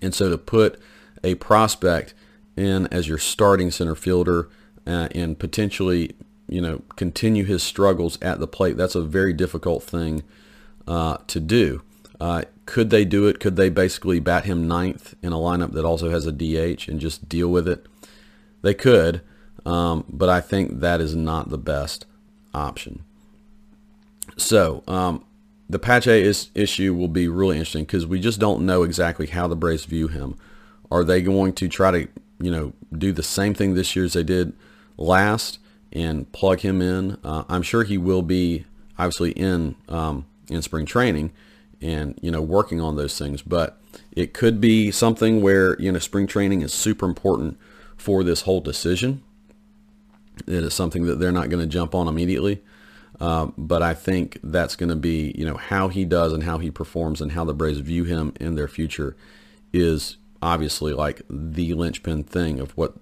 And 0.00 0.14
so 0.14 0.30
to 0.30 0.38
put 0.38 0.80
a 1.22 1.34
prospect 1.36 2.14
in 2.56 2.86
as 2.88 3.08
your 3.08 3.18
starting 3.18 3.70
center 3.70 3.94
fielder 3.94 4.48
uh, 4.86 5.08
and 5.12 5.38
potentially, 5.38 6.14
you 6.48 6.60
know, 6.60 6.82
continue 6.96 7.44
his 7.44 7.62
struggles 7.62 8.18
at 8.22 8.40
the 8.40 8.46
plate, 8.46 8.76
that's 8.76 8.94
a 8.94 9.02
very 9.02 9.32
difficult 9.32 9.82
thing 9.82 10.22
uh, 10.86 11.18
to 11.26 11.40
do. 11.40 11.82
Uh, 12.20 12.42
could 12.66 12.90
they 12.90 13.04
do 13.04 13.26
it? 13.26 13.40
Could 13.40 13.56
they 13.56 13.68
basically 13.68 14.20
bat 14.20 14.44
him 14.44 14.68
ninth 14.68 15.14
in 15.22 15.32
a 15.32 15.36
lineup 15.36 15.72
that 15.72 15.84
also 15.84 16.10
has 16.10 16.26
a 16.26 16.32
DH 16.32 16.88
and 16.88 17.00
just 17.00 17.28
deal 17.28 17.48
with 17.48 17.66
it? 17.66 17.86
They 18.62 18.74
could, 18.74 19.22
um, 19.66 20.04
but 20.08 20.28
I 20.28 20.40
think 20.40 20.80
that 20.80 21.00
is 21.00 21.16
not 21.16 21.50
the 21.50 21.58
best 21.58 22.06
option. 22.54 23.04
So 24.42 24.82
um, 24.86 25.24
the 25.68 25.78
Pache 25.78 26.22
is, 26.22 26.50
issue 26.54 26.94
will 26.94 27.08
be 27.08 27.28
really 27.28 27.56
interesting 27.56 27.84
because 27.84 28.06
we 28.06 28.20
just 28.20 28.38
don't 28.38 28.66
know 28.66 28.82
exactly 28.82 29.26
how 29.26 29.46
the 29.46 29.56
Braves 29.56 29.84
view 29.84 30.08
him. 30.08 30.36
Are 30.90 31.04
they 31.04 31.22
going 31.22 31.54
to 31.54 31.68
try 31.68 31.90
to, 31.90 32.08
you 32.40 32.50
know, 32.50 32.72
do 32.96 33.12
the 33.12 33.22
same 33.22 33.54
thing 33.54 33.74
this 33.74 33.96
year 33.96 34.04
as 34.04 34.12
they 34.12 34.22
did 34.22 34.52
last 34.98 35.58
and 35.92 36.30
plug 36.32 36.60
him 36.60 36.82
in? 36.82 37.16
Uh, 37.24 37.44
I'm 37.48 37.62
sure 37.62 37.84
he 37.84 37.96
will 37.96 38.22
be 38.22 38.66
obviously 38.98 39.30
in 39.32 39.74
um, 39.88 40.26
in 40.50 40.60
spring 40.60 40.84
training 40.84 41.32
and 41.80 42.18
you 42.20 42.30
know 42.30 42.42
working 42.42 42.80
on 42.80 42.96
those 42.96 43.18
things, 43.18 43.42
but 43.42 43.80
it 44.12 44.34
could 44.34 44.60
be 44.60 44.90
something 44.90 45.40
where 45.40 45.80
you 45.80 45.90
know 45.90 45.98
spring 45.98 46.26
training 46.26 46.62
is 46.62 46.74
super 46.74 47.06
important 47.06 47.58
for 47.96 48.22
this 48.22 48.42
whole 48.42 48.60
decision. 48.60 49.22
It 50.46 50.64
is 50.64 50.74
something 50.74 51.04
that 51.06 51.18
they're 51.18 51.32
not 51.32 51.48
going 51.48 51.62
to 51.62 51.66
jump 51.66 51.94
on 51.94 52.08
immediately. 52.08 52.62
Uh, 53.22 53.52
but 53.56 53.84
I 53.84 53.94
think 53.94 54.40
that's 54.42 54.74
going 54.74 54.88
to 54.88 54.96
be, 54.96 55.32
you 55.38 55.44
know, 55.44 55.56
how 55.56 55.86
he 55.86 56.04
does 56.04 56.32
and 56.32 56.42
how 56.42 56.58
he 56.58 56.72
performs 56.72 57.20
and 57.20 57.30
how 57.30 57.44
the 57.44 57.54
Braves 57.54 57.78
view 57.78 58.02
him 58.02 58.34
in 58.40 58.56
their 58.56 58.66
future 58.66 59.16
is 59.72 60.16
obviously 60.42 60.92
like 60.92 61.22
the 61.30 61.72
linchpin 61.72 62.24
thing 62.24 62.58
of 62.58 62.72
what, 62.72 62.94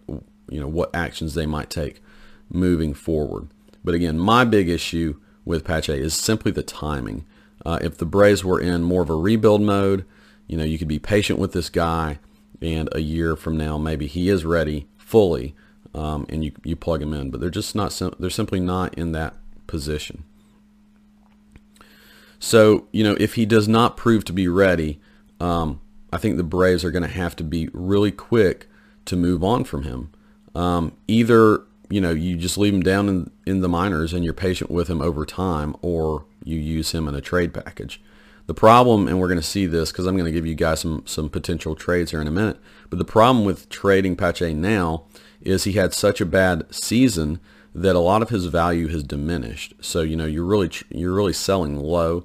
you 0.50 0.60
know, 0.60 0.68
what 0.68 0.94
actions 0.94 1.32
they 1.32 1.46
might 1.46 1.70
take 1.70 2.02
moving 2.50 2.92
forward. 2.92 3.48
But 3.82 3.94
again, 3.94 4.18
my 4.18 4.44
big 4.44 4.68
issue 4.68 5.18
with 5.46 5.64
Pache 5.64 5.98
is 5.98 6.12
simply 6.12 6.52
the 6.52 6.62
timing. 6.62 7.24
Uh, 7.64 7.78
if 7.80 7.96
the 7.96 8.04
Braves 8.04 8.44
were 8.44 8.60
in 8.60 8.82
more 8.82 9.00
of 9.00 9.08
a 9.08 9.14
rebuild 9.14 9.62
mode, 9.62 10.04
you 10.46 10.58
know, 10.58 10.64
you 10.64 10.76
could 10.76 10.86
be 10.86 10.98
patient 10.98 11.38
with 11.38 11.52
this 11.54 11.70
guy, 11.70 12.18
and 12.60 12.90
a 12.92 13.00
year 13.00 13.36
from 13.36 13.56
now, 13.56 13.78
maybe 13.78 14.06
he 14.06 14.28
is 14.28 14.44
ready 14.44 14.86
fully, 14.98 15.54
um, 15.94 16.26
and 16.28 16.44
you 16.44 16.52
you 16.62 16.76
plug 16.76 17.00
him 17.00 17.14
in. 17.14 17.30
But 17.30 17.40
they're 17.40 17.48
just 17.48 17.74
not. 17.74 17.98
They're 18.18 18.28
simply 18.28 18.60
not 18.60 18.92
in 18.98 19.12
that 19.12 19.34
position. 19.70 20.24
So 22.40 22.88
you 22.90 23.04
know, 23.04 23.16
if 23.20 23.34
he 23.34 23.46
does 23.46 23.68
not 23.68 23.96
prove 23.96 24.24
to 24.24 24.32
be 24.32 24.48
ready, 24.48 25.00
um, 25.38 25.80
I 26.12 26.18
think 26.18 26.36
the 26.36 26.42
Braves 26.42 26.84
are 26.84 26.90
going 26.90 27.04
to 27.04 27.08
have 27.08 27.36
to 27.36 27.44
be 27.44 27.70
really 27.72 28.10
quick 28.10 28.66
to 29.04 29.16
move 29.16 29.44
on 29.44 29.64
from 29.64 29.84
him. 29.84 30.10
Um, 30.54 30.92
either 31.06 31.62
you 31.88 32.00
know 32.00 32.10
you 32.10 32.36
just 32.36 32.58
leave 32.58 32.74
him 32.74 32.82
down 32.82 33.08
in, 33.08 33.30
in 33.46 33.60
the 33.60 33.68
minors 33.68 34.12
and 34.12 34.24
you're 34.24 34.34
patient 34.34 34.70
with 34.70 34.88
him 34.88 35.00
over 35.00 35.24
time, 35.24 35.76
or 35.80 36.26
you 36.44 36.58
use 36.58 36.92
him 36.92 37.06
in 37.06 37.14
a 37.14 37.20
trade 37.20 37.54
package. 37.54 38.02
The 38.46 38.54
problem, 38.54 39.06
and 39.06 39.20
we're 39.20 39.28
going 39.28 39.38
to 39.38 39.46
see 39.46 39.66
this 39.66 39.92
because 39.92 40.06
I'm 40.06 40.16
going 40.16 40.24
to 40.24 40.32
give 40.32 40.44
you 40.44 40.56
guys 40.56 40.80
some, 40.80 41.04
some 41.06 41.28
potential 41.28 41.76
trades 41.76 42.10
here 42.10 42.20
in 42.20 42.26
a 42.26 42.32
minute, 42.32 42.58
but 42.88 42.98
the 42.98 43.04
problem 43.04 43.44
with 43.44 43.68
trading 43.68 44.16
Pache 44.16 44.54
now 44.54 45.04
is 45.40 45.62
he 45.62 45.72
had 45.74 45.94
such 45.94 46.20
a 46.20 46.26
bad 46.26 46.64
season 46.74 47.38
that 47.74 47.94
a 47.94 48.00
lot 48.00 48.22
of 48.22 48.30
his 48.30 48.46
value 48.46 48.88
has 48.88 49.02
diminished. 49.02 49.74
So, 49.80 50.02
you 50.02 50.16
know, 50.16 50.26
you're 50.26 50.44
really, 50.44 50.70
you're 50.90 51.14
really 51.14 51.32
selling 51.32 51.76
low 51.76 52.24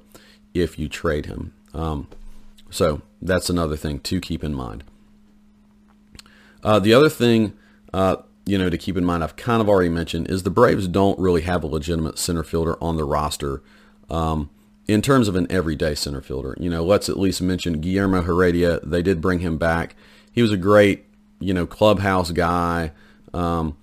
if 0.53 0.79
you 0.79 0.89
trade 0.89 1.25
him. 1.25 1.53
Um, 1.73 2.07
so 2.69 3.01
that's 3.21 3.49
another 3.49 3.77
thing 3.77 3.99
to 3.99 4.19
keep 4.19 4.43
in 4.43 4.53
mind. 4.53 4.83
Uh, 6.63 6.79
the 6.79 6.93
other 6.93 7.09
thing, 7.09 7.53
uh, 7.93 8.17
you 8.45 8.57
know, 8.57 8.69
to 8.69 8.77
keep 8.77 8.97
in 8.97 9.05
mind, 9.05 9.23
I've 9.23 9.35
kind 9.35 9.61
of 9.61 9.69
already 9.69 9.89
mentioned, 9.89 10.29
is 10.29 10.43
the 10.43 10.49
Braves 10.49 10.87
don't 10.87 11.19
really 11.19 11.41
have 11.41 11.63
a 11.63 11.67
legitimate 11.67 12.17
center 12.17 12.43
fielder 12.43 12.81
on 12.81 12.97
the 12.97 13.03
roster. 13.03 13.61
Um, 14.09 14.49
in 14.87 15.01
terms 15.01 15.27
of 15.27 15.35
an 15.35 15.47
everyday 15.49 15.95
center 15.95 16.21
fielder. 16.21 16.55
You 16.59 16.69
know, 16.69 16.83
let's 16.83 17.09
at 17.09 17.19
least 17.19 17.41
mention 17.41 17.81
Guillermo 17.81 18.21
Heredia. 18.21 18.79
They 18.81 19.01
did 19.01 19.21
bring 19.21 19.39
him 19.39 19.57
back. 19.57 19.95
He 20.31 20.41
was 20.41 20.51
a 20.51 20.57
great, 20.57 21.05
you 21.39 21.53
know, 21.53 21.65
clubhouse 21.65 22.31
guy. 22.31 22.91
Um, 23.33 23.77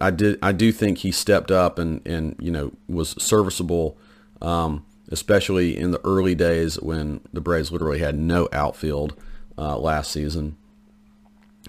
I 0.00 0.10
did, 0.10 0.38
I 0.42 0.52
do 0.52 0.72
think 0.72 0.98
he 0.98 1.12
stepped 1.12 1.50
up 1.50 1.78
and, 1.78 2.06
and 2.06 2.36
you 2.38 2.50
know, 2.50 2.72
was 2.88 3.10
serviceable, 3.22 3.98
um, 4.40 4.84
especially 5.10 5.76
in 5.76 5.90
the 5.90 6.00
early 6.04 6.34
days 6.34 6.80
when 6.80 7.20
the 7.32 7.40
Braves 7.40 7.72
literally 7.72 7.98
had 7.98 8.18
no 8.18 8.48
outfield 8.52 9.16
uh, 9.58 9.76
last 9.78 10.12
season. 10.12 10.56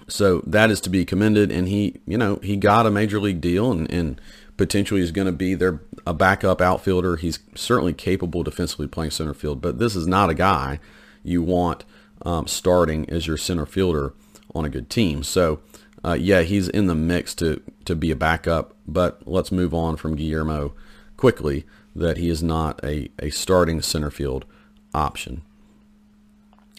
So 0.08 0.42
that 0.46 0.70
is 0.70 0.80
to 0.82 0.90
be 0.90 1.04
commended, 1.04 1.50
and 1.50 1.68
he, 1.68 2.00
you 2.06 2.18
know, 2.18 2.38
he 2.42 2.56
got 2.56 2.86
a 2.86 2.90
major 2.90 3.18
league 3.18 3.40
deal, 3.40 3.70
and, 3.70 3.90
and 3.90 4.20
potentially 4.56 5.00
is 5.00 5.10
going 5.10 5.26
to 5.26 5.32
be 5.32 5.54
their 5.54 5.80
a 6.06 6.12
backup 6.14 6.60
outfielder. 6.60 7.16
He's 7.16 7.38
certainly 7.54 7.92
capable 7.92 8.42
defensively 8.42 8.86
playing 8.86 9.12
center 9.12 9.34
field, 9.34 9.60
but 9.60 9.78
this 9.78 9.96
is 9.96 10.06
not 10.06 10.30
a 10.30 10.34
guy 10.34 10.78
you 11.22 11.42
want 11.42 11.84
um, 12.22 12.46
starting 12.46 13.08
as 13.08 13.26
your 13.26 13.36
center 13.36 13.66
fielder 13.66 14.12
on 14.54 14.64
a 14.64 14.68
good 14.68 14.90
team. 14.90 15.22
So, 15.22 15.60
uh, 16.04 16.14
yeah, 16.14 16.42
he's 16.42 16.68
in 16.68 16.86
the 16.86 16.94
mix 16.94 17.34
to 17.36 17.62
to 17.84 17.94
be 17.94 18.10
a 18.10 18.16
backup. 18.16 18.74
But 18.86 19.26
let's 19.26 19.52
move 19.52 19.72
on 19.72 19.96
from 19.96 20.16
Guillermo 20.16 20.74
quickly. 21.16 21.64
That 21.96 22.16
he 22.16 22.28
is 22.28 22.42
not 22.42 22.82
a, 22.84 23.08
a 23.20 23.30
starting 23.30 23.80
center 23.80 24.10
field 24.10 24.44
option. 24.92 25.42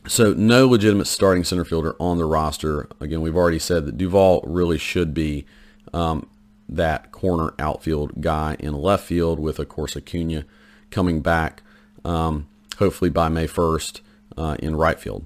So 0.08 0.34
no 0.34 0.68
legitimate 0.68 1.08
starting 1.08 1.44
center 1.44 1.66
fielder 1.66 1.96
on 2.00 2.18
the 2.18 2.26
roster. 2.26 2.88
Again, 3.00 3.22
we've 3.22 3.36
already 3.36 3.60
said 3.60 3.86
that 3.86 3.98
Duvall 3.98 4.44
really 4.46 4.78
should 4.78 5.14
be 5.14 5.46
um, 5.94 6.28
that 6.68 7.12
corner 7.12 7.54
outfield 7.58 8.22
guy 8.22 8.56
in 8.60 8.74
left 8.74 9.06
field 9.06 9.40
with, 9.40 9.58
of 9.58 9.70
course, 9.70 9.96
Acuna 9.96 10.46
coming 10.92 11.22
back 11.22 11.64
um, 12.04 12.48
hopefully 12.78 13.10
by 13.10 13.30
May 13.30 13.48
1st 13.48 14.02
uh, 14.38 14.56
in 14.60 14.76
right 14.76 15.00
field. 15.00 15.26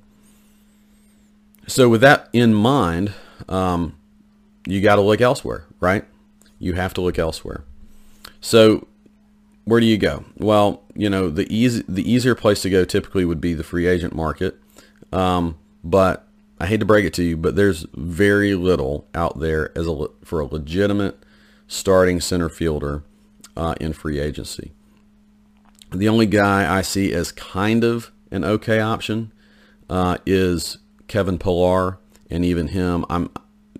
So 1.67 1.89
with 1.89 2.01
that 2.01 2.29
in 2.31 2.53
mind, 2.53 3.13
um, 3.47 3.95
you 4.65 4.81
got 4.81 4.95
to 4.95 5.01
look 5.01 5.21
elsewhere, 5.21 5.65
right? 5.79 6.05
You 6.57 6.73
have 6.73 6.93
to 6.95 7.01
look 7.01 7.17
elsewhere. 7.17 7.63
So 8.41 8.87
where 9.69 9.79
do 9.79 9.85
you 9.85 9.97
go? 9.97 10.25
Well, 10.37 10.83
you 10.95 11.09
know 11.09 11.29
the 11.29 11.47
easy 11.55 11.83
the 11.87 12.09
easier 12.09 12.35
place 12.35 12.61
to 12.63 12.69
go 12.69 12.85
typically 12.85 13.23
would 13.23 13.39
be 13.39 13.53
the 13.53 13.63
free 13.63 13.87
agent 13.87 14.15
market, 14.15 14.57
um, 15.13 15.57
but 15.83 16.27
I 16.59 16.65
hate 16.65 16.79
to 16.79 16.85
break 16.85 17.05
it 17.05 17.13
to 17.13 17.23
you, 17.23 17.37
but 17.37 17.55
there's 17.55 17.85
very 17.93 18.55
little 18.55 19.07
out 19.13 19.39
there 19.39 19.71
as 19.77 19.87
a 19.87 20.07
for 20.25 20.39
a 20.39 20.45
legitimate 20.45 21.19
starting 21.67 22.19
center 22.19 22.49
fielder 22.49 23.03
uh, 23.55 23.75
in 23.79 23.93
free 23.93 24.19
agency. 24.19 24.73
The 25.91 26.09
only 26.09 26.25
guy 26.25 26.77
I 26.77 26.81
see 26.81 27.13
as 27.13 27.31
kind 27.31 27.83
of 27.83 28.11
an 28.31 28.43
okay 28.43 28.79
option 28.79 29.31
uh, 29.89 30.17
is 30.25 30.79
Kevin 31.07 31.37
Pillar, 31.37 31.98
and 32.29 32.45
even 32.45 32.69
him, 32.69 33.05
I'm 33.09 33.29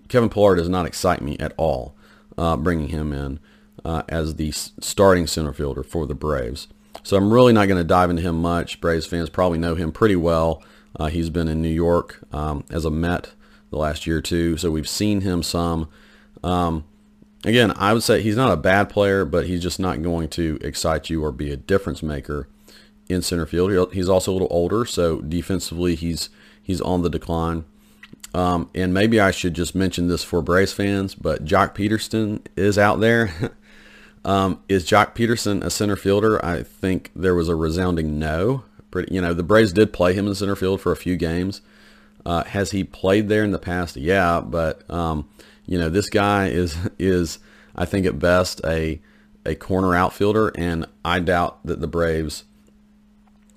Kevin 0.08 0.28
Pillar 0.28 0.56
does 0.56 0.68
not 0.68 0.86
excite 0.86 1.22
me 1.22 1.36
at 1.38 1.52
all. 1.56 1.94
Uh, 2.36 2.56
bringing 2.56 2.88
him 2.88 3.12
in 3.12 3.38
uh, 3.84 4.02
as 4.08 4.36
the 4.36 4.50
starting 4.50 5.26
center 5.26 5.52
fielder 5.52 5.82
for 5.82 6.06
the 6.06 6.14
Braves. 6.14 6.68
So 7.02 7.16
I'm 7.16 7.32
really 7.32 7.52
not 7.52 7.66
going 7.66 7.78
to 7.78 7.84
dive 7.84 8.10
into 8.10 8.22
him 8.22 8.40
much. 8.40 8.80
Braves 8.80 9.06
fans 9.06 9.28
probably 9.28 9.58
know 9.58 9.74
him 9.74 9.92
pretty 9.92 10.16
well. 10.16 10.62
Uh, 10.98 11.06
he's 11.06 11.30
been 11.30 11.48
in 11.48 11.62
New 11.62 11.68
York 11.68 12.20
um, 12.32 12.64
as 12.70 12.84
a 12.84 12.90
Met 12.90 13.32
the 13.70 13.76
last 13.76 14.06
year 14.06 14.18
or 14.18 14.22
two, 14.22 14.56
so 14.56 14.70
we've 14.70 14.88
seen 14.88 15.20
him 15.20 15.42
some. 15.42 15.88
Um, 16.42 16.84
again, 17.44 17.72
I 17.76 17.92
would 17.92 18.02
say 18.02 18.20
he's 18.20 18.36
not 18.36 18.52
a 18.52 18.56
bad 18.56 18.88
player, 18.88 19.24
but 19.24 19.46
he's 19.46 19.62
just 19.62 19.78
not 19.78 20.02
going 20.02 20.28
to 20.30 20.58
excite 20.62 21.08
you 21.08 21.24
or 21.24 21.30
be 21.30 21.52
a 21.52 21.56
difference 21.56 22.02
maker 22.02 22.48
in 23.08 23.22
center 23.22 23.46
field. 23.46 23.92
He's 23.92 24.08
also 24.08 24.32
a 24.32 24.34
little 24.34 24.48
older, 24.50 24.84
so 24.84 25.20
defensively 25.20 25.94
he's 25.94 26.30
he's 26.62 26.80
on 26.80 27.02
the 27.02 27.10
decline. 27.10 27.64
Um, 28.32 28.70
and 28.74 28.94
maybe 28.94 29.18
I 29.18 29.30
should 29.30 29.54
just 29.54 29.74
mention 29.74 30.08
this 30.08 30.22
for 30.22 30.40
Braves 30.40 30.72
fans, 30.72 31.14
but 31.14 31.44
Joc 31.44 31.74
Pederson 31.74 32.44
is 32.56 32.78
out 32.78 33.00
there. 33.00 33.32
um, 34.24 34.62
is 34.68 34.86
Joc 34.86 35.14
Pederson 35.14 35.64
a 35.64 35.70
center 35.70 35.96
fielder? 35.96 36.44
I 36.44 36.62
think 36.62 37.10
there 37.14 37.34
was 37.34 37.48
a 37.48 37.56
resounding 37.56 38.18
no. 38.18 38.64
Pretty, 38.90 39.14
you 39.14 39.20
know, 39.20 39.34
the 39.34 39.42
Braves 39.42 39.72
did 39.72 39.92
play 39.92 40.14
him 40.14 40.26
in 40.26 40.34
center 40.34 40.56
field 40.56 40.80
for 40.80 40.92
a 40.92 40.96
few 40.96 41.16
games. 41.16 41.60
Uh, 42.24 42.44
has 42.44 42.70
he 42.70 42.84
played 42.84 43.28
there 43.28 43.44
in 43.44 43.50
the 43.50 43.58
past? 43.58 43.96
Yeah, 43.96 44.40
but 44.40 44.88
um, 44.90 45.28
you 45.66 45.78
know, 45.78 45.88
this 45.88 46.08
guy 46.08 46.48
is 46.48 46.76
is 46.98 47.38
I 47.74 47.84
think 47.84 48.06
at 48.06 48.18
best 48.18 48.60
a 48.64 49.00
a 49.46 49.54
corner 49.54 49.94
outfielder, 49.94 50.52
and 50.56 50.86
I 51.04 51.20
doubt 51.20 51.64
that 51.64 51.80
the 51.80 51.86
Braves 51.86 52.44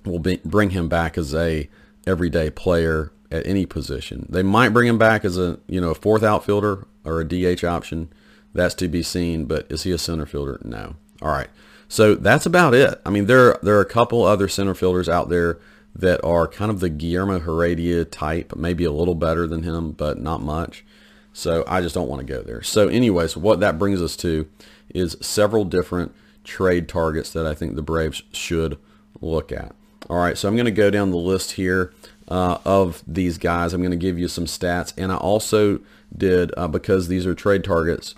will 0.04 0.18
be, 0.18 0.40
bring 0.44 0.70
him 0.70 0.88
back 0.88 1.18
as 1.18 1.34
a 1.34 1.68
everyday 2.06 2.50
player 2.50 3.12
at 3.30 3.46
any 3.46 3.66
position. 3.66 4.26
They 4.28 4.42
might 4.42 4.70
bring 4.70 4.88
him 4.88 4.98
back 4.98 5.24
as 5.24 5.38
a 5.38 5.58
you 5.66 5.80
know 5.80 5.90
a 5.90 5.94
fourth 5.94 6.22
outfielder 6.22 6.86
or 7.04 7.20
a 7.20 7.24
DH 7.24 7.64
option. 7.64 8.08
That's 8.52 8.74
to 8.76 8.88
be 8.88 9.02
seen. 9.02 9.46
But 9.46 9.66
is 9.70 9.82
he 9.82 9.92
a 9.92 9.98
center 9.98 10.26
fielder? 10.26 10.60
No. 10.64 10.96
All 11.22 11.30
right. 11.30 11.48
So 11.88 12.14
that's 12.14 12.46
about 12.46 12.74
it. 12.74 13.00
I 13.04 13.10
mean, 13.10 13.26
there 13.26 13.58
there 13.62 13.76
are 13.76 13.82
a 13.82 13.88
couple 13.88 14.22
other 14.24 14.48
center 14.48 14.74
fielders 14.74 15.08
out 15.08 15.28
there 15.28 15.58
that 15.94 16.24
are 16.24 16.48
kind 16.48 16.70
of 16.70 16.80
the 16.80 16.88
Guillermo 16.88 17.38
Heredia 17.38 18.04
type, 18.04 18.56
maybe 18.56 18.84
a 18.84 18.90
little 18.90 19.14
better 19.14 19.46
than 19.46 19.62
him, 19.62 19.92
but 19.92 20.18
not 20.18 20.42
much. 20.42 20.84
So 21.32 21.64
I 21.66 21.80
just 21.80 21.94
don't 21.94 22.08
want 22.08 22.26
to 22.26 22.32
go 22.32 22.42
there. 22.42 22.62
So 22.62 22.88
anyways, 22.88 23.36
what 23.36 23.60
that 23.60 23.78
brings 23.78 24.02
us 24.02 24.16
to 24.18 24.48
is 24.92 25.16
several 25.20 25.64
different 25.64 26.12
trade 26.42 26.88
targets 26.88 27.32
that 27.32 27.46
I 27.46 27.54
think 27.54 27.74
the 27.74 27.82
Braves 27.82 28.22
should 28.32 28.78
look 29.20 29.52
at. 29.52 29.74
All 30.10 30.18
right, 30.18 30.36
so 30.36 30.48
I'm 30.48 30.54
going 30.54 30.66
to 30.66 30.70
go 30.70 30.90
down 30.90 31.10
the 31.10 31.16
list 31.16 31.52
here 31.52 31.92
uh, 32.28 32.58
of 32.64 33.02
these 33.06 33.38
guys. 33.38 33.72
I'm 33.72 33.80
going 33.80 33.90
to 33.90 33.96
give 33.96 34.18
you 34.18 34.28
some 34.28 34.46
stats. 34.46 34.92
And 34.96 35.12
I 35.12 35.16
also 35.16 35.80
did, 36.16 36.52
uh, 36.56 36.68
because 36.68 37.08
these 37.08 37.26
are 37.26 37.34
trade 37.34 37.64
targets, 37.64 38.14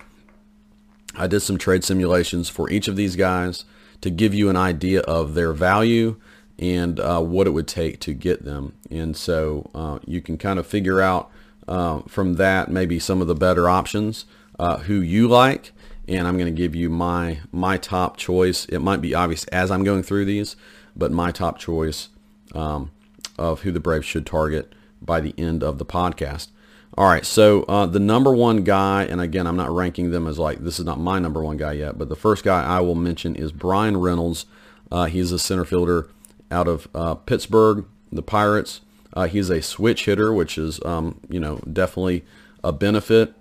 I 1.14 1.26
did 1.26 1.40
some 1.40 1.58
trade 1.58 1.84
simulations 1.84 2.48
for 2.48 2.70
each 2.70 2.88
of 2.88 2.96
these 2.96 3.16
guys 3.16 3.64
to 4.02 4.10
give 4.10 4.34
you 4.34 4.50
an 4.50 4.56
idea 4.56 5.00
of 5.02 5.34
their 5.34 5.52
value 5.52 6.16
and 6.58 7.00
uh, 7.00 7.20
what 7.20 7.46
it 7.46 7.50
would 7.50 7.68
take 7.68 8.00
to 8.00 8.14
get 8.14 8.44
them. 8.44 8.74
And 8.90 9.16
so 9.16 9.70
uh, 9.74 9.98
you 10.06 10.20
can 10.20 10.38
kind 10.38 10.58
of 10.58 10.66
figure 10.66 11.00
out 11.00 11.30
uh, 11.68 12.00
from 12.02 12.34
that 12.34 12.70
maybe 12.70 12.98
some 12.98 13.20
of 13.20 13.26
the 13.26 13.34
better 13.34 13.68
options, 13.68 14.24
uh, 14.58 14.78
who 14.78 15.00
you 15.00 15.28
like, 15.28 15.72
and 16.08 16.28
I'm 16.28 16.38
going 16.38 16.54
to 16.54 16.56
give 16.56 16.74
you 16.74 16.88
my 16.88 17.40
my 17.50 17.76
top 17.76 18.16
choice. 18.16 18.64
It 18.66 18.78
might 18.78 19.00
be 19.00 19.14
obvious 19.14 19.44
as 19.46 19.70
I'm 19.70 19.82
going 19.82 20.02
through 20.02 20.26
these, 20.26 20.54
but 20.94 21.10
my 21.10 21.32
top 21.32 21.58
choice 21.58 22.08
um, 22.54 22.90
of 23.38 23.62
who 23.62 23.72
the 23.72 23.80
Braves 23.80 24.06
should 24.06 24.26
target 24.26 24.74
by 25.00 25.20
the 25.20 25.34
end 25.36 25.62
of 25.62 25.78
the 25.78 25.86
podcast. 25.86 26.48
All 26.96 27.06
right, 27.06 27.26
so 27.26 27.64
uh, 27.64 27.84
the 27.84 28.00
number 28.00 28.34
one 28.34 28.64
guy, 28.64 29.04
and 29.04 29.20
again, 29.20 29.46
I'm 29.46 29.56
not 29.56 29.70
ranking 29.70 30.10
them 30.12 30.26
as 30.26 30.38
like 30.38 30.60
this 30.60 30.78
is 30.78 30.86
not 30.86 30.98
my 30.98 31.18
number 31.18 31.42
one 31.42 31.58
guy 31.58 31.72
yet, 31.72 31.98
but 31.98 32.08
the 32.08 32.16
first 32.16 32.42
guy 32.42 32.64
I 32.64 32.80
will 32.80 32.94
mention 32.94 33.36
is 33.36 33.52
Bryan 33.52 33.98
Reynolds. 33.98 34.46
Uh, 34.90 35.04
he's 35.04 35.30
a 35.30 35.38
center 35.38 35.64
fielder 35.64 36.08
out 36.50 36.68
of 36.68 36.88
uh, 36.94 37.14
Pittsburgh, 37.16 37.84
the 38.10 38.22
Pirates. 38.22 38.80
Uh, 39.12 39.26
he's 39.26 39.50
a 39.50 39.60
switch 39.60 40.06
hitter, 40.06 40.32
which 40.32 40.56
is 40.56 40.82
um, 40.84 41.20
you 41.28 41.40
know 41.40 41.58
definitely 41.70 42.24
a 42.64 42.72
benefit. 42.72 43.34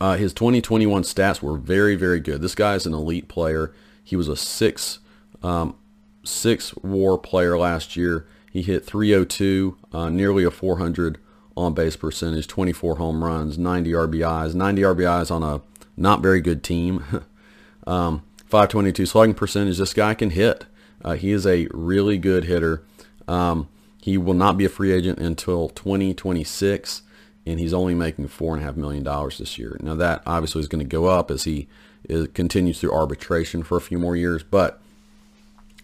Uh, 0.00 0.16
his 0.16 0.32
2021 0.32 1.02
stats 1.02 1.42
were 1.42 1.56
very, 1.56 1.96
very 1.96 2.20
good. 2.20 2.40
This 2.40 2.54
guy 2.54 2.74
is 2.74 2.86
an 2.86 2.94
elite 2.94 3.28
player. 3.28 3.72
He 4.04 4.16
was 4.16 4.28
a 4.28 4.36
six 4.36 5.00
um, 5.42 5.76
six 6.24 6.74
WAR 6.76 7.18
player 7.18 7.58
last 7.58 7.96
year. 7.96 8.26
He 8.50 8.62
hit 8.62 8.84
302, 8.84 9.76
uh, 9.92 10.08
nearly 10.08 10.44
a 10.44 10.50
400 10.50 11.18
on 11.56 11.74
base 11.74 11.96
percentage, 11.96 12.46
24 12.46 12.96
home 12.96 13.24
runs, 13.24 13.58
90 13.58 13.92
RBIs, 13.92 14.54
90 14.54 14.82
RBIs 14.82 15.30
on 15.30 15.42
a 15.42 15.60
not 15.96 16.22
very 16.22 16.40
good 16.40 16.62
team. 16.62 17.04
um, 17.86 18.22
522 18.46 19.06
slugging 19.06 19.34
percentage. 19.34 19.78
This 19.78 19.92
guy 19.92 20.14
can 20.14 20.30
hit. 20.30 20.64
Uh, 21.04 21.14
he 21.14 21.32
is 21.32 21.46
a 21.46 21.68
really 21.72 22.16
good 22.16 22.44
hitter. 22.44 22.82
Um, 23.26 23.68
he 24.00 24.16
will 24.16 24.34
not 24.34 24.56
be 24.56 24.64
a 24.64 24.70
free 24.70 24.92
agent 24.92 25.18
until 25.18 25.68
2026, 25.68 27.02
and 27.44 27.60
he's 27.60 27.74
only 27.74 27.94
making 27.94 28.28
four 28.28 28.54
and 28.54 28.62
a 28.62 28.66
half 28.66 28.76
million 28.76 29.02
dollars 29.02 29.38
this 29.38 29.58
year. 29.58 29.76
Now 29.82 29.94
that 29.96 30.22
obviously 30.24 30.60
is 30.60 30.68
going 30.68 30.84
to 30.84 30.88
go 30.88 31.06
up 31.06 31.30
as 31.30 31.44
he 31.44 31.68
is, 32.08 32.28
continues 32.28 32.80
through 32.80 32.92
arbitration 32.92 33.62
for 33.62 33.76
a 33.76 33.82
few 33.82 33.98
more 33.98 34.16
years, 34.16 34.42
but 34.42 34.80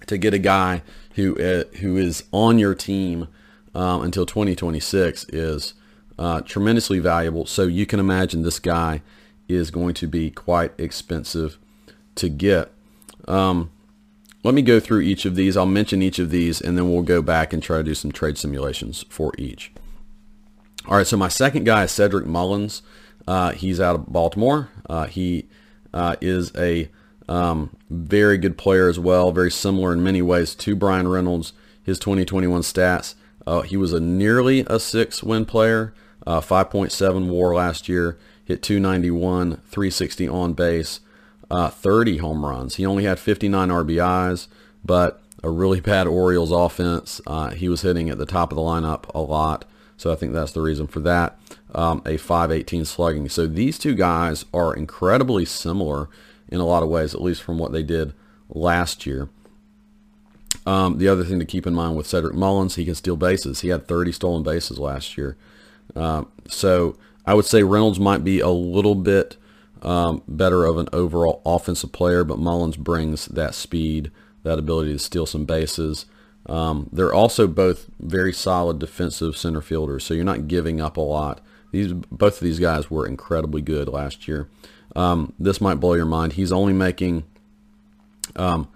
to 0.06 0.18
get 0.18 0.34
a 0.34 0.38
guy 0.38 0.82
who 1.14 1.37
uh, 1.40 1.64
who 1.78 1.96
is 1.96 2.25
on 2.32 2.58
your 2.58 2.75
team 2.75 3.28
um, 3.75 4.02
until 4.02 4.26
2026 4.26 5.25
is 5.30 5.75
uh, 6.18 6.40
tremendously 6.42 6.99
valuable. 6.99 7.46
So 7.46 7.64
you 7.64 7.87
can 7.87 8.00
imagine 8.00 8.42
this 8.42 8.58
guy 8.58 9.02
is 9.49 9.70
going 9.70 9.94
to 9.94 10.06
be 10.06 10.30
quite 10.30 10.73
expensive 10.78 11.58
to 12.16 12.28
get. 12.28 12.70
Um, 13.26 13.70
let 14.42 14.54
me 14.54 14.62
go 14.62 14.78
through 14.78 15.00
each 15.00 15.25
of 15.25 15.37
these. 15.37 15.56
I'll 15.56 15.66
mention 15.66 16.02
each 16.02 16.18
of 16.18 16.30
these, 16.30 16.61
and 16.61 16.76
then 16.76 16.90
we'll 16.92 17.02
go 17.02 17.23
back 17.23 17.52
and 17.52 17.62
try 17.62 17.78
to 17.78 17.82
do 17.82 17.94
some 17.94 18.12
trade 18.12 18.37
simulations 18.37 19.04
for 19.08 19.32
each. 19.38 19.73
All 20.87 20.99
right, 20.99 21.06
so 21.06 21.16
my 21.16 21.28
second 21.28 21.64
guy 21.64 21.84
is 21.84 21.92
Cedric 21.92 22.26
Mullins. 22.26 22.82
Uh, 23.26 23.52
he's 23.52 23.80
out 23.80 23.94
of 23.94 24.12
Baltimore. 24.12 24.68
Uh, 24.88 25.06
he 25.06 25.49
uh, 25.94 26.16
is 26.20 26.54
a 26.56 26.90
um, 27.28 27.75
very 27.88 28.38
good 28.38 28.59
player 28.59 28.88
as 28.88 28.99
well, 28.99 29.33
very 29.33 29.50
similar 29.50 29.93
in 29.93 30.02
many 30.02 30.23
ways 30.23 30.54
to 30.57 30.76
Bryan 30.76 31.09
Reynolds. 31.09 31.52
His 31.83 31.99
2021 31.99 32.62
stats, 32.62 33.14
uh, 33.47 33.62
he 33.62 33.76
was 33.76 33.93
a 33.93 34.00
nearly 34.00 34.64
a 34.66 34.78
six 34.78 35.23
win 35.23 35.45
player, 35.45 35.95
uh, 36.26 36.40
5.7 36.40 37.28
WAR 37.28 37.54
last 37.54 37.88
year, 37.88 38.19
hit 38.45 38.62
291, 38.62 39.57
360 39.69 40.28
on 40.28 40.52
base, 40.54 41.00
uh, 41.50 41.69
30 41.69 42.19
home 42.19 42.45
runs. 42.45 42.76
He 42.76 42.87
only 42.87 43.04
had 43.04 43.19
59 43.19 43.69
RBIs, 43.69 44.49
but 44.85 45.23
a 45.43 45.50
really 45.50 45.81
bad 45.83 46.07
Orioles 46.07 46.52
offense. 46.52 47.21
Uh, 47.26 47.50
he 47.50 47.69
was 47.69 47.83
hitting 47.83 48.09
at 48.11 48.19
the 48.19 48.26
top 48.26 48.50
of 48.50 48.57
the 48.57 48.62
lineup 48.62 49.12
a 49.14 49.21
lot, 49.21 49.64
so 49.97 50.12
I 50.12 50.14
think 50.14 50.33
that's 50.33 50.52
the 50.52 50.62
reason 50.62 50.87
for 50.87 51.00
that. 51.00 51.38
Um, 51.75 52.02
a 52.07 52.16
518 52.16 52.85
slugging. 52.85 53.28
So 53.28 53.47
these 53.47 53.78
two 53.78 53.95
guys 53.95 54.45
are 54.54 54.75
incredibly 54.75 55.45
similar 55.45 56.09
in 56.49 56.61
a 56.61 56.67
lot 56.67 56.83
of 56.83 56.89
ways, 56.89 57.15
at 57.15 57.23
least 57.23 57.43
from 57.43 57.59
what 57.59 57.73
they 57.73 57.83
did 57.83 58.13
last 58.49 59.07
year. 59.07 59.29
Um, 60.67 60.99
the 60.99 61.09
other 61.09 61.25
thing 61.25 61.39
to 61.39 61.45
keep 61.45 61.67
in 61.67 61.75
mind 61.75 61.97
with 61.97 62.07
Cedric 62.07 62.35
Mullins, 62.35 62.77
he 62.77 62.85
can 62.85 62.95
steal 62.95 63.17
bases. 63.17 63.61
He 63.61 63.69
had 63.69 63.87
30 63.87 64.13
stolen 64.13 64.43
bases 64.43 64.79
last 64.79 65.19
year. 65.19 65.37
Uh, 65.95 66.25
so 66.49 66.97
I 67.27 67.35
would 67.35 67.45
say 67.45 67.63
Reynolds 67.63 68.01
might 68.01 68.25
be 68.25 68.41
a 68.41 68.49
little 68.49 68.95
bit 68.95 69.37
um, 69.83 70.23
better 70.27 70.65
of 70.65 70.79
an 70.79 70.89
overall 70.93 71.43
offensive 71.45 71.93
player, 71.93 72.25
but 72.25 72.39
Mullins 72.39 72.77
brings 72.77 73.27
that 73.27 73.55
speed, 73.55 74.11
that 74.43 74.59
ability 74.59 74.93
to 74.93 74.99
steal 74.99 75.27
some 75.27 75.45
bases. 75.45 76.07
Um, 76.47 76.89
they're 76.93 77.15
also 77.15 77.47
both 77.47 77.87
very 78.01 78.33
solid 78.33 78.79
defensive 78.79 79.37
center 79.37 79.61
fielders, 79.61 80.05
so 80.05 80.15
you're 80.15 80.25
not 80.25 80.49
giving 80.49 80.81
up 80.81 80.97
a 80.97 81.03
lot. 81.03 81.41
These 81.71 81.93
both 81.93 82.35
of 82.35 82.41
these 82.41 82.61
guys 82.61 82.91
were 82.91 83.07
incredibly 83.07 83.61
good 83.61 83.89
last 83.89 84.29
year. 84.29 84.49
Um, 84.95 85.33
this 85.39 85.61
might 85.61 85.77
blow 85.77 85.95
your 85.95 86.05
mind. 86.07 86.35
He's 86.35 86.53
only 86.53 86.73
making 86.73 87.25
um, 88.37 88.69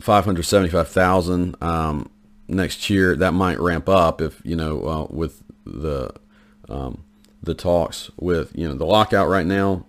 575,000 0.00 1.56
um, 1.62 2.10
next 2.48 2.90
year. 2.90 3.16
That 3.16 3.32
might 3.32 3.60
ramp 3.60 3.88
up 3.88 4.20
if 4.20 4.40
you 4.44 4.56
know 4.56 4.86
uh, 4.86 5.06
with 5.10 5.42
the 5.64 6.12
um, 6.68 7.04
the 7.42 7.54
talks 7.54 8.10
with 8.18 8.52
you 8.54 8.68
know 8.68 8.74
the 8.74 8.86
lockout 8.86 9.28
right 9.28 9.46
now. 9.46 9.86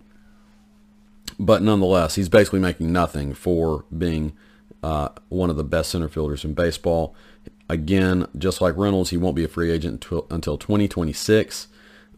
But 1.38 1.62
nonetheless, 1.62 2.16
he's 2.16 2.30
basically 2.30 2.60
making 2.60 2.94
nothing 2.94 3.34
for 3.34 3.84
being 3.96 4.34
uh, 4.82 5.10
one 5.30 5.50
of 5.50 5.58
the 5.58 5.64
best 5.64 5.90
center 5.90 6.08
fielders 6.08 6.46
in 6.46 6.54
baseball. 6.54 7.14
Again, 7.68 8.28
just 8.38 8.62
like 8.62 8.78
Reynolds, 8.78 9.10
he 9.10 9.18
won't 9.18 9.36
be 9.36 9.44
a 9.44 9.48
free 9.48 9.72
agent 9.72 10.06
until 10.30 10.58
2026. 10.58 11.68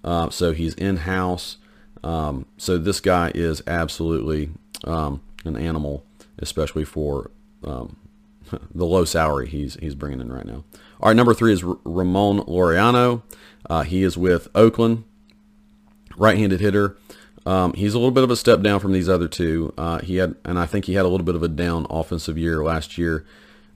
Uh, 0.04 0.30
so 0.30 0.52
he's 0.52 0.74
in 0.76 0.98
house. 0.98 1.58
Um, 2.04 2.46
so 2.58 2.78
this 2.78 3.00
guy 3.00 3.32
is 3.34 3.62
absolutely 3.68 4.50
um, 4.84 5.22
an 5.46 5.56
animal, 5.56 6.06
especially 6.40 6.86
for 6.86 7.32
um, 7.64 7.98
the 8.74 8.86
low 8.86 9.06
salary 9.06 9.48
he's 9.48 9.76
he's 9.76 9.96
bringing 9.96 10.22
in 10.22 10.32
right 10.32 10.46
now. 10.46 10.64
All 11.00 11.10
right, 11.10 11.16
number 11.16 11.34
three 11.34 11.54
is 11.54 11.64
R- 11.64 11.78
Ramon 11.84 12.40
Laureano. 12.42 13.22
Uh, 13.70 13.84
he 13.84 14.04
is 14.04 14.18
with 14.18 14.48
Oakland, 14.56 15.04
right-handed 16.18 16.60
hitter. 16.60 16.98
Um, 17.46 17.74
he's 17.74 17.94
a 17.94 17.98
little 17.98 18.12
bit 18.12 18.24
of 18.24 18.32
a 18.32 18.36
step 18.36 18.62
down 18.62 18.80
from 18.80 18.92
these 18.92 19.08
other 19.08 19.28
two. 19.28 19.74
Uh, 19.78 20.00
he 20.00 20.18
had, 20.18 20.36
and 20.44 20.60
I 20.60 20.66
think 20.66 20.86
he 20.86 20.96
had 20.96 21.06
a 21.06 21.08
little 21.08 21.26
bit 21.26 21.36
of 21.36 21.44
a 21.44 21.48
down 21.48 21.88
offensive 21.90 22.38
year 22.38 22.64
last 22.64 22.98
year. 22.98 23.26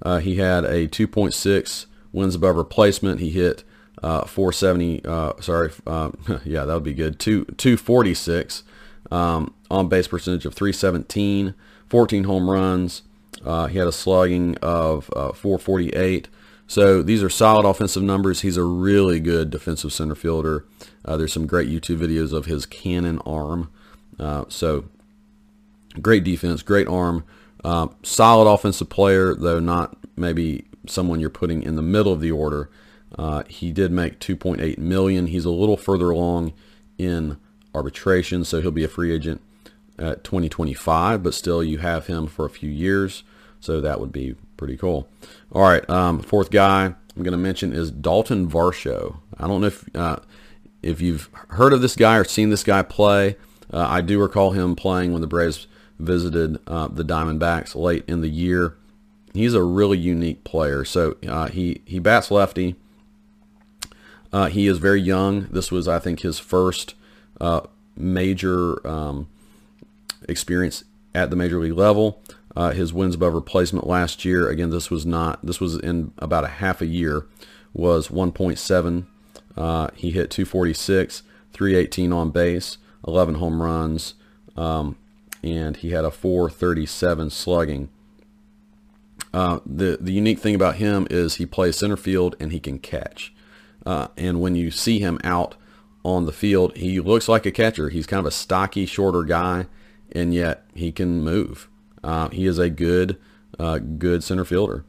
Uh, 0.02 0.18
he 0.18 0.36
had 0.36 0.66
a 0.66 0.88
2.6 0.88 1.86
wins 2.12 2.36
above 2.36 2.58
replacement. 2.58 3.22
He 3.22 3.30
hit 3.30 3.64
uh, 4.02 4.26
470. 4.26 5.06
Uh, 5.06 5.34
sorry, 5.40 5.72
uh, 5.86 6.12
yeah, 6.46 6.66
that 6.66 6.74
would 6.74 6.84
be 6.84 6.94
good. 6.94 7.20
Two 7.20 7.46
246 7.46 8.64
um, 9.12 9.54
on 9.70 9.88
base 9.88 10.08
percentage 10.08 10.46
of 10.46 10.54
317, 10.54 11.54
14 11.90 12.24
home 12.24 12.50
runs. 12.50 13.04
Uh, 13.46 13.68
he 13.68 13.78
had 13.78 13.88
a 13.88 13.92
slugging 13.92 14.56
of 14.58 15.06
448. 15.06 16.28
So 16.68 17.02
these 17.02 17.24
are 17.24 17.30
solid 17.30 17.68
offensive 17.68 18.04
numbers. 18.04 18.42
He's 18.42 18.58
a 18.58 18.64
really 18.64 19.20
good 19.20 19.50
defensive 19.50 19.92
center 19.92 20.16
fielder. 20.16 20.66
there's 21.06 21.34
some 21.34 21.48
great 21.48 21.68
YouTube 21.70 21.98
videos 21.98 22.32
of 22.32 22.46
his 22.46 22.66
cannon 22.66 23.20
arm. 23.26 23.70
so 24.48 24.86
great 26.02 26.24
defense, 26.24 26.62
great 26.62 26.88
arm. 26.88 27.26
Uh, 27.64 27.88
solid 28.04 28.52
offensive 28.52 28.90
player, 28.90 29.36
though 29.36 29.60
not 29.60 29.96
maybe 30.16 30.66
someone 30.88 31.20
you're 31.20 31.30
putting 31.30 31.62
in 31.62 31.76
the 31.76 31.82
middle 31.82 32.12
of 32.12 32.20
the 32.20 32.32
order. 32.32 32.70
Uh, 33.18 33.44
he 33.48 33.72
did 33.72 33.92
make 33.92 34.20
2.8 34.20 34.78
million. 34.78 35.28
He's 35.28 35.46
a 35.46 35.52
little 35.52 35.78
further 35.78 36.10
along 36.10 36.54
in 36.98 37.38
arbitration, 37.74 38.44
so 38.44 38.62
he'll 38.62 38.72
be 38.72 38.84
a 38.84 38.90
free 38.90 39.14
agent 39.14 39.42
at 39.98 40.24
2025. 40.24 41.24
But 41.24 41.34
still, 41.34 41.64
you 41.64 41.80
have 41.80 42.08
him 42.08 42.28
for 42.28 42.46
a 42.46 42.50
few 42.50 42.70
years, 42.70 43.24
so 43.60 43.82
that 43.82 44.00
would 44.00 44.12
be 44.12 44.36
pretty 44.58 44.78
cool. 44.78 45.08
All 45.52 45.64
right, 45.64 45.88
um, 45.90 46.20
fourth 46.20 46.52
guy 46.52 46.94
I'm 47.16 47.24
going 47.24 47.32
to 47.34 47.38
mention 47.38 47.74
is 47.74 47.92
Dalton 47.92 48.50
Varsho. 48.50 49.18
I 49.38 49.48
don't 49.48 49.62
know 49.62 49.68
if 49.68 49.96
uh, 49.96 50.18
if 50.82 51.02
you've 51.02 51.30
heard 51.50 51.74
of 51.74 51.82
this 51.82 51.96
guy 51.96 52.18
or 52.18 52.24
seen 52.24 52.50
this 52.50 52.64
guy 52.64 52.82
play. 52.82 53.36
Uh, 53.72 53.86
I 53.88 54.02
do 54.02 54.20
recall 54.20 54.52
him 54.52 54.76
playing 54.76 55.12
when 55.12 55.22
the 55.22 55.28
Braves 55.28 55.68
visited 56.00 56.60
uh, 56.68 56.88
the 56.88 57.04
Diamondbacks 57.04 57.76
late 57.76 58.04
in 58.08 58.22
the 58.22 58.30
year. 58.30 58.76
He's 59.34 59.54
a 59.54 59.64
really 59.64 59.98
unique 59.98 60.44
player. 60.44 60.84
So 60.86 61.18
uh, 61.28 61.48
he 61.48 61.82
he 61.86 62.00
bats 62.00 62.32
lefty. 62.32 62.76
Uh, 64.34 64.48
he 64.48 64.68
is 64.68 64.78
very 64.78 65.02
young. 65.02 65.48
This 65.52 65.72
was, 65.72 65.88
I 65.88 66.00
think, 66.00 66.22
his 66.22 66.40
first 66.40 66.96
uh, 67.40 67.62
major 67.96 68.86
um, 68.88 69.28
experience 70.28 70.84
at 71.14 71.30
the 71.30 71.36
major 71.36 71.60
league 71.60 71.74
level. 71.74 72.22
Uh, 72.56 72.72
his 72.72 72.94
wins 72.94 73.16
above 73.16 73.34
replacement 73.34 73.88
last 73.88 74.26
year, 74.26 74.50
again, 74.50 74.70
this 74.70 74.90
was 74.90 75.06
not. 75.06 75.46
This 75.46 75.60
was 75.60 75.78
in 75.78 76.14
about 76.18 76.44
a 76.44 76.50
half 76.50 76.82
a 76.82 76.86
year. 76.86 77.26
Was 77.74 78.10
1.7. 78.10 79.06
Uh, 79.56 79.90
he 79.96 80.12
hit 80.12 80.30
246, 80.30 81.24
318 81.54 82.12
on 82.12 82.32
base, 82.32 82.78
11 83.08 83.36
home 83.36 83.62
runs. 83.62 84.16
Um, 84.58 84.98
and 85.44 85.78
he 85.78 85.92
had 85.92 86.06
a 86.06 86.12
437 86.12 87.30
slugging. 87.30 87.90
Uh, 89.34 89.60
the 89.66 89.98
the 90.02 90.12
unique 90.12 90.40
thing 90.40 90.56
about 90.56 90.76
him 90.76 91.08
is 91.10 91.36
he 91.36 91.46
plays 91.46 91.78
center 91.78 91.96
field 91.96 92.36
and 92.40 92.52
he 92.52 92.60
can 92.60 92.80
catch. 92.80 93.34
Uh, 93.86 94.08
and 94.18 94.40
when 94.40 94.56
you 94.56 94.72
see 94.72 95.00
him 95.00 95.20
out 95.24 95.56
on 96.04 96.26
the 96.26 96.32
field, 96.32 96.76
he 96.76 97.00
looks 97.00 97.28
like 97.28 97.46
a 97.46 97.52
catcher. 97.52 97.90
He's 97.90 98.08
kind 98.08 98.20
of 98.20 98.26
a 98.26 98.32
stocky, 98.32 98.86
shorter 98.86 99.24
guy, 99.24 99.68
and 100.12 100.34
yet 100.34 100.66
he 100.74 100.92
can 100.92 101.22
move. 101.22 101.68
Uh, 102.04 102.30
he 102.30 102.46
is 102.46 102.58
a 102.58 102.70
good 102.70 103.18
uh, 103.60 103.80
good 103.80 104.24
center 104.24 104.46
fielder, 104.46 104.84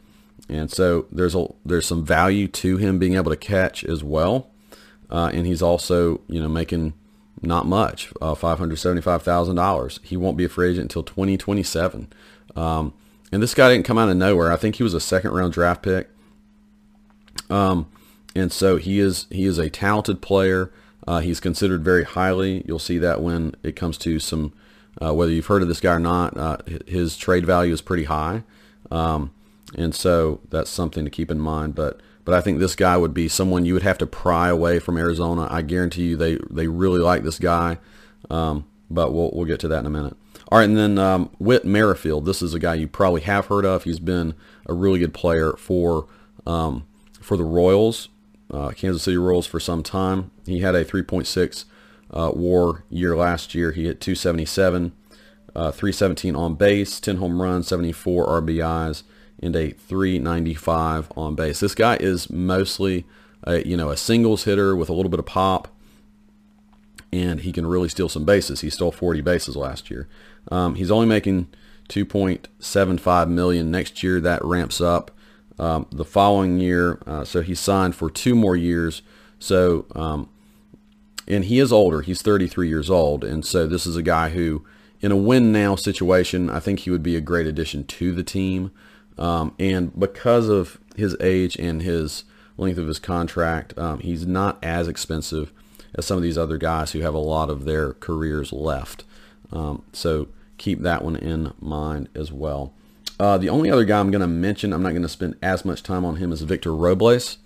and 0.49 0.71
so 0.71 1.07
there's 1.13 1.35
a 1.35 1.47
there's 1.65 1.87
some 1.87 2.05
value 2.05 2.49
to 2.49 2.79
him 2.79 2.99
being 2.99 3.15
able 3.15 3.31
to 3.31 3.37
catch 3.37 3.85
as 3.85 4.03
well. 4.03 4.49
Uh, 5.11 5.31
and 5.35 5.47
he's 5.47 5.61
also 5.61 6.21
you 6.29 6.41
know 6.41 6.49
making 6.49 6.95
not 7.43 7.67
much, 7.67 8.13
uh, 8.21 8.35
$575,000. 8.35 10.05
He 10.05 10.17
won't 10.17 10.37
be 10.37 10.45
a 10.45 10.49
free 10.49 10.71
agent 10.71 10.85
until 10.85 11.03
2027. 11.03 12.13
Um, 12.55 12.95
and 13.33 13.43
this 13.43 13.55
guy 13.55 13.73
didn't 13.73 13.85
come 13.85 13.99
out 13.99 14.09
of 14.09 14.17
nowhere. 14.17 14.53
I 14.53 14.57
think 14.57 14.77
he 14.77 14.83
was 14.83 14.95
a 14.95 15.01
second 15.01 15.33
round 15.33 15.53
draft 15.53 15.83
pick. 15.83 16.09
Um, 17.51 17.91
and 18.35 18.53
so 18.53 18.77
he 18.77 18.99
is 18.99 19.27
he 19.31 19.45
is 19.45 19.59
a 19.59 19.71
talented 19.71 20.21
player. 20.23 20.71
Uh, 21.07 21.21
he's 21.21 21.41
considered 21.41 21.85
very 21.85 22.05
highly. 22.05 22.63
You'll 22.67 22.79
see 22.79 22.99
that 22.99 23.21
when 23.21 23.55
it 23.63 23.75
comes 23.75 23.99
to 23.99 24.21
some, 24.21 24.53
uh, 25.03 25.13
whether 25.13 25.33
you've 25.33 25.47
heard 25.47 25.63
of 25.63 25.69
this 25.69 25.81
guy 25.81 25.95
or 25.95 25.99
not, 25.99 26.37
uh, 26.37 26.59
his 26.87 27.17
trade 27.17 27.45
value 27.45 27.73
is 27.73 27.81
pretty 27.81 28.05
high. 28.05 28.45
Um, 28.91 29.33
and 29.77 29.95
so 29.95 30.41
that's 30.51 30.71
something 30.71 31.05
to 31.05 31.11
keep 31.11 31.31
in 31.31 31.41
mind. 31.41 31.75
But 31.75 32.01
but 32.25 32.35
I 32.35 32.41
think 32.41 32.59
this 32.59 32.77
guy 32.77 32.97
would 32.97 33.15
be 33.15 33.29
someone 33.29 33.65
you 33.65 33.75
would 33.75 33.83
have 33.83 33.99
to 33.99 34.07
pry 34.07 34.49
away 34.49 34.79
from 34.79 34.97
Arizona. 34.97 35.49
I 35.51 35.63
guarantee 35.63 36.09
you 36.09 36.17
they, 36.17 36.39
they 36.51 36.69
really 36.69 37.01
like 37.01 37.25
this 37.25 37.39
guy. 37.39 37.79
Um, 38.31 38.67
but 38.89 39.13
we'll, 39.13 39.31
we'll 39.33 39.47
get 39.47 39.61
to 39.61 39.69
that 39.69 39.81
in 39.81 39.87
a 39.87 39.91
minute. 39.91 40.17
All 40.49 40.59
right, 40.59 40.69
and 40.69 40.77
then 40.77 40.99
um, 40.99 41.31
Whit 41.39 41.65
Merrifield. 41.65 42.27
This 42.27 42.43
is 42.43 42.53
a 42.55 42.59
guy 42.59 42.75
you 42.75 42.87
probably 42.87 43.23
have 43.23 43.47
heard 43.47 43.65
of. 43.65 43.85
He's 43.85 43.99
been 43.99 44.35
a 44.67 44.75
really 44.75 44.99
good 44.99 45.15
player 45.15 45.55
for 45.55 46.07
um, 46.47 46.87
for 47.21 47.37
the 47.37 47.45
Royals, 47.45 48.09
uh, 48.53 48.71
Kansas 48.71 49.03
City 49.03 49.17
Royals, 49.17 49.47
for 49.47 49.59
some 49.59 49.83
time. 49.83 50.31
He 50.47 50.61
had 50.61 50.75
a 50.75 50.85
3.6 50.85 51.65
uh, 52.13 52.33
WAR 52.35 52.85
year 52.91 53.17
last 53.17 53.55
year. 53.55 53.73
He 53.73 53.85
hit 53.85 54.01
277, 54.01 54.93
uh, 55.55 55.71
317 55.71 56.37
on 56.37 56.55
base, 56.55 57.01
10 57.01 57.17
home 57.17 57.41
runs, 57.41 57.69
74 57.69 58.43
RBIs, 58.43 59.03
and 59.43 59.57
a 59.57 59.71
395 59.71 61.11
on 61.17 61.35
base. 61.35 61.61
This 61.61 61.75
guy 61.75 61.97
is 61.97 62.31
mostly, 62.31 63.07
a, 63.45 63.67
you 63.67 63.77
know, 63.77 63.91
a 63.91 63.97
singles 63.97 64.45
hitter 64.45 64.77
with 64.77 64.89
a 64.89 64.93
little 64.93 65.11
bit 65.11 65.19
of 65.19 65.27
pop, 65.27 65.69
and 67.13 67.41
he 67.41 67.53
can 67.53 67.67
really 67.67 67.89
steal 67.89 68.09
some 68.09 68.25
bases. 68.25 68.61
He 68.61 68.71
stole 68.71 68.93
40 68.93 69.21
bases 69.21 69.57
last 69.57 69.91
year. 69.91 70.09
Um, 70.51 70.77
he's 70.77 70.91
only 70.91 71.07
making 71.07 71.49
2.75 71.89 73.29
million 73.29 73.71
next 73.71 74.03
year. 74.03 74.21
That 74.21 74.45
ramps 74.45 74.81
up 74.81 75.11
um, 75.59 75.87
the 75.91 76.05
following 76.05 76.59
year. 76.59 76.99
Uh, 77.07 77.25
so 77.25 77.43
he 77.43 77.55
signed 77.55 77.95
for 77.95 78.11
two 78.11 78.35
more 78.35 78.57
years. 78.57 79.03
So, 79.39 79.87
um, 79.95 80.29
and 81.27 81.45
he 81.45 81.59
is 81.59 81.73
older. 81.73 82.03
He's 82.03 82.23
33 82.23 82.69
years 82.69 82.91
old, 82.91 83.25
and 83.25 83.45
so 83.45 83.67
this 83.67 83.87
is 83.87 83.97
a 83.97 84.03
guy 84.03 84.31
who, 84.31 84.65
in 85.01 85.13
a 85.13 85.17
win 85.17 85.53
now 85.53 85.77
situation, 85.77 86.51
I 86.51 86.61
think 86.61 86.81
he 86.81 86.91
would 86.91 87.03
be 87.03 87.17
a 87.17 87.21
great 87.21 87.47
addition 87.47 87.85
to 87.85 88.13
the 88.13 88.25
team. 88.25 88.73
Um, 89.19 89.55
and 89.59 89.99
because 89.99 90.49
of 90.49 90.79
his 90.97 91.17
age 91.21 91.57
and 91.57 91.83
his 91.83 92.25
length 92.57 92.79
of 92.79 92.87
his 92.87 92.99
contract, 92.99 93.77
um, 93.79 94.01
he's 94.01 94.27
not 94.27 94.59
as 94.63 94.89
expensive 94.89 95.53
as 95.95 96.07
some 96.07 96.17
of 96.17 96.23
these 96.23 96.39
other 96.39 96.59
guys 96.59 96.93
who 96.93 97.01
have 97.01 97.15
a 97.15 97.19
lot 97.19 97.51
of 97.51 97.65
their 97.65 97.95
careers 97.95 98.53
left. 98.53 99.05
Um, 99.53 99.83
so 99.93 100.29
keep 100.59 100.81
that 100.81 101.05
one 101.05 101.17
in 101.17 101.53
mind 101.61 102.09
as 102.15 102.33
well. 102.33 102.73
Uh, 103.23 103.39
the 103.39 103.49
only 103.49 103.71
other 103.71 103.85
guy 103.85 104.01
I'm 104.01 104.11
going 104.11 104.21
to 104.21 104.27
mention, 104.27 104.73
I'm 104.73 104.83
not 104.83 104.91
going 104.91 105.03
to 105.03 105.09
spend 105.09 105.37
as 105.41 105.65
much 105.65 105.85
time 105.85 106.05
on 106.05 106.17
him, 106.17 106.33
is 106.33 106.43
Victor 106.43 106.75
Robles. 106.75 107.39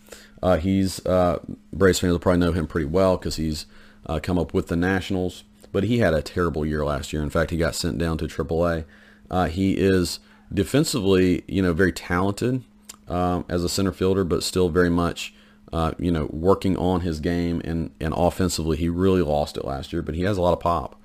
Uh, 0.43 0.57
he's 0.57 1.05
uh, 1.05 1.39
Braves 1.71 1.99
fans 1.99 2.13
will 2.13 2.19
probably 2.19 2.41
know 2.41 2.53
him 2.53 2.67
pretty 2.67 2.87
well 2.87 3.19
because 3.19 3.37
he's 3.37 3.67
uh, 4.07 4.19
come 4.23 4.39
up 4.39 4.55
with 4.55 4.69
the 4.69 4.77
Nationals, 4.77 5.45
but 5.73 5.85
he 5.85 5.99
had 5.99 6.15
a 6.15 6.23
terrible 6.23 6.65
year 6.65 6.83
last 6.83 7.13
year. 7.13 7.23
In 7.23 7.29
fact, 7.29 7.51
he 7.51 7.59
got 7.59 7.75
sent 7.75 7.99
down 7.99 8.17
to 8.17 8.25
AAA. 8.25 8.87
Uh, 9.31 9.49
he 9.49 9.73
is 9.73 10.19
defensively, 10.51 11.45
you 11.47 11.61
know, 11.61 11.75
very 11.75 11.93
talented 11.93 12.63
um, 13.07 13.45
as 13.51 13.63
a 13.63 13.69
center 13.69 13.93
fielder, 13.93 14.25
but 14.25 14.43
still 14.43 14.71
very 14.71 14.89
much, 14.89 15.35
uh, 15.75 15.93
you 15.99 16.11
know, 16.11 16.31
working 16.33 16.79
on 16.79 17.03
his 17.03 17.21
game 17.21 17.61
and, 17.67 17.91
and 18.01 18.15
offensively, 18.17 18.79
he 18.79 18.89
really 18.89 19.21
lost 19.21 19.59
it 19.59 19.65
last 19.67 19.93
year, 19.93 20.01
but 20.01 20.15
he 20.15 20.23
has 20.23 20.39
a 20.39 20.41
lot 20.41 20.55
of 20.55 20.61
pop. 20.61 20.99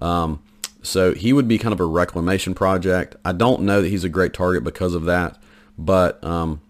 Um, 0.00 0.42
so 0.84 1.14
he 1.14 1.32
would 1.32 1.48
be 1.48 1.58
kind 1.58 1.72
of 1.72 1.80
a 1.80 1.84
reclamation 1.84 2.54
project. 2.54 3.16
I 3.24 3.32
don't 3.32 3.62
know 3.62 3.82
that 3.82 3.88
he's 3.88 4.04
a 4.04 4.08
great 4.08 4.32
target 4.32 4.62
because 4.62 4.94
of 4.94 5.04
that, 5.04 5.38
but 5.78 6.22
um, 6.22 6.60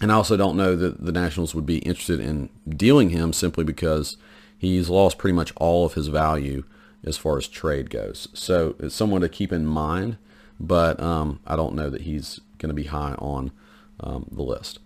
and 0.00 0.10
I 0.10 0.16
also 0.16 0.36
don't 0.36 0.56
know 0.56 0.76
that 0.76 1.04
the 1.04 1.12
Nationals 1.12 1.54
would 1.54 1.66
be 1.66 1.78
interested 1.78 2.20
in 2.20 2.48
dealing 2.68 3.10
him 3.10 3.32
simply 3.32 3.64
because 3.64 4.16
he's 4.58 4.88
lost 4.88 5.18
pretty 5.18 5.34
much 5.34 5.52
all 5.56 5.86
of 5.86 5.94
his 5.94 6.08
value 6.08 6.64
as 7.04 7.16
far 7.16 7.38
as 7.38 7.46
trade 7.46 7.90
goes. 7.90 8.28
So 8.34 8.74
it's 8.78 8.94
someone 8.94 9.20
to 9.20 9.28
keep 9.28 9.52
in 9.52 9.64
mind, 9.64 10.18
but 10.58 11.00
um, 11.00 11.40
I 11.46 11.56
don't 11.56 11.74
know 11.74 11.88
that 11.90 12.02
he's 12.02 12.40
going 12.58 12.68
to 12.68 12.74
be 12.74 12.84
high 12.84 13.14
on 13.18 13.52
um, 14.00 14.26
the 14.30 14.42
list. 14.42 14.80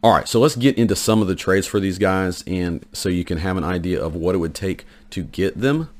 All 0.00 0.12
right, 0.12 0.28
so 0.28 0.38
let's 0.38 0.54
get 0.54 0.78
into 0.78 0.94
some 0.94 1.20
of 1.20 1.26
the 1.26 1.34
trades 1.34 1.66
for 1.66 1.80
these 1.80 1.98
guys, 1.98 2.44
and 2.46 2.86
so 2.92 3.08
you 3.08 3.24
can 3.24 3.38
have 3.38 3.56
an 3.56 3.64
idea 3.64 4.00
of 4.00 4.14
what 4.14 4.36
it 4.36 4.38
would 4.38 4.54
take 4.54 4.84
to 5.10 5.24
get 5.24 5.60
them. 5.60 5.90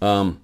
Um, 0.00 0.40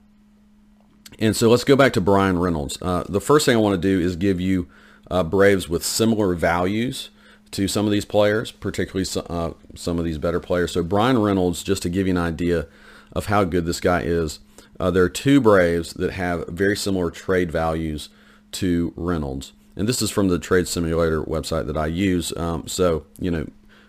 and 1.18 1.34
so 1.34 1.48
let's 1.48 1.64
go 1.64 1.76
back 1.76 1.92
to 1.94 2.00
Bryan 2.00 2.38
Reynolds. 2.38 2.78
Uh, 2.80 3.04
the 3.08 3.20
first 3.20 3.46
thing 3.46 3.56
I 3.56 3.60
want 3.60 3.80
to 3.80 3.88
do 3.88 4.00
is 4.04 4.16
give 4.16 4.40
you 4.40 4.68
uh, 5.10 5.22
Braves 5.22 5.68
with 5.68 5.84
similar 5.84 6.34
values 6.34 7.10
to 7.52 7.68
some 7.68 7.86
of 7.86 7.92
these 7.92 8.04
players, 8.04 8.50
particularly 8.50 9.08
uh, 9.28 9.52
some 9.74 9.98
of 9.98 10.04
these 10.04 10.18
better 10.18 10.40
players. 10.40 10.72
So 10.72 10.82
Bryan 10.82 11.18
Reynolds, 11.18 11.62
just 11.62 11.82
to 11.82 11.88
give 11.88 12.06
you 12.06 12.12
an 12.12 12.18
idea 12.18 12.66
of 13.12 13.26
how 13.26 13.44
good 13.44 13.64
this 13.64 13.80
guy 13.80 14.02
is, 14.02 14.40
uh, 14.78 14.90
there 14.90 15.04
are 15.04 15.08
two 15.08 15.40
Braves 15.40 15.94
that 15.94 16.12
have 16.12 16.46
very 16.48 16.76
similar 16.76 17.10
trade 17.10 17.50
values 17.50 18.08
to 18.52 18.92
Reynolds. 18.96 19.52
And 19.74 19.88
this 19.88 20.02
is 20.02 20.10
from 20.10 20.28
the 20.28 20.38
trade 20.38 20.68
simulator 20.68 21.22
website 21.22 21.66
that 21.66 21.76
I 21.76 21.86
use. 21.86 22.36
Um, 22.36 22.66
so, 22.66 23.04
you 23.18 23.30
know, 23.30 23.46